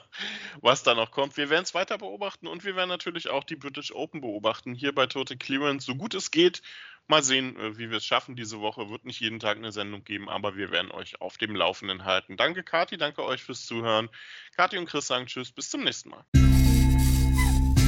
was 0.60 0.84
da 0.84 0.94
noch 0.94 1.10
kommt. 1.10 1.36
Wir 1.36 1.50
werden 1.50 1.64
es 1.64 1.74
weiter 1.74 1.98
beobachten 1.98 2.46
und 2.46 2.64
wir 2.64 2.76
werden 2.76 2.88
natürlich 2.88 3.28
auch 3.28 3.42
die 3.42 3.56
British 3.56 3.92
Open 3.92 4.20
beobachten. 4.20 4.74
Hier 4.74 4.94
bei 4.94 5.06
Total 5.06 5.36
Clearance, 5.36 5.86
so 5.86 5.96
gut 5.96 6.14
es 6.14 6.30
geht. 6.30 6.62
Mal 7.08 7.24
sehen, 7.24 7.56
äh, 7.56 7.76
wie 7.78 7.90
wir 7.90 7.96
es 7.96 8.06
schaffen 8.06 8.36
diese 8.36 8.60
Woche. 8.60 8.90
Wird 8.90 9.04
nicht 9.04 9.18
jeden 9.18 9.40
Tag 9.40 9.56
eine 9.56 9.72
Sendung 9.72 10.04
geben, 10.04 10.28
aber 10.28 10.56
wir 10.56 10.70
werden 10.70 10.92
euch 10.92 11.20
auf 11.20 11.36
dem 11.36 11.56
Laufenden 11.56 12.04
halten. 12.04 12.36
Danke, 12.36 12.62
Kati, 12.62 12.96
danke 12.96 13.24
euch 13.24 13.42
fürs 13.42 13.66
Zuhören. 13.66 14.08
Kati 14.56 14.78
und 14.78 14.86
Chris 14.86 15.08
sagen 15.08 15.26
Tschüss, 15.26 15.50
bis 15.50 15.68
zum 15.68 15.82
nächsten 15.82 16.10
Mal. 16.10 16.24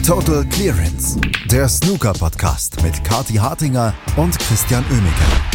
Total 0.05 0.45
Clearance, 0.51 1.19
der 1.47 1.69
Snooker-Podcast 1.69 2.83
mit 2.83 3.05
Kati 3.05 3.35
Hartinger 3.35 3.95
und 4.17 4.37
Christian 4.41 4.85
Oemeke. 4.91 5.54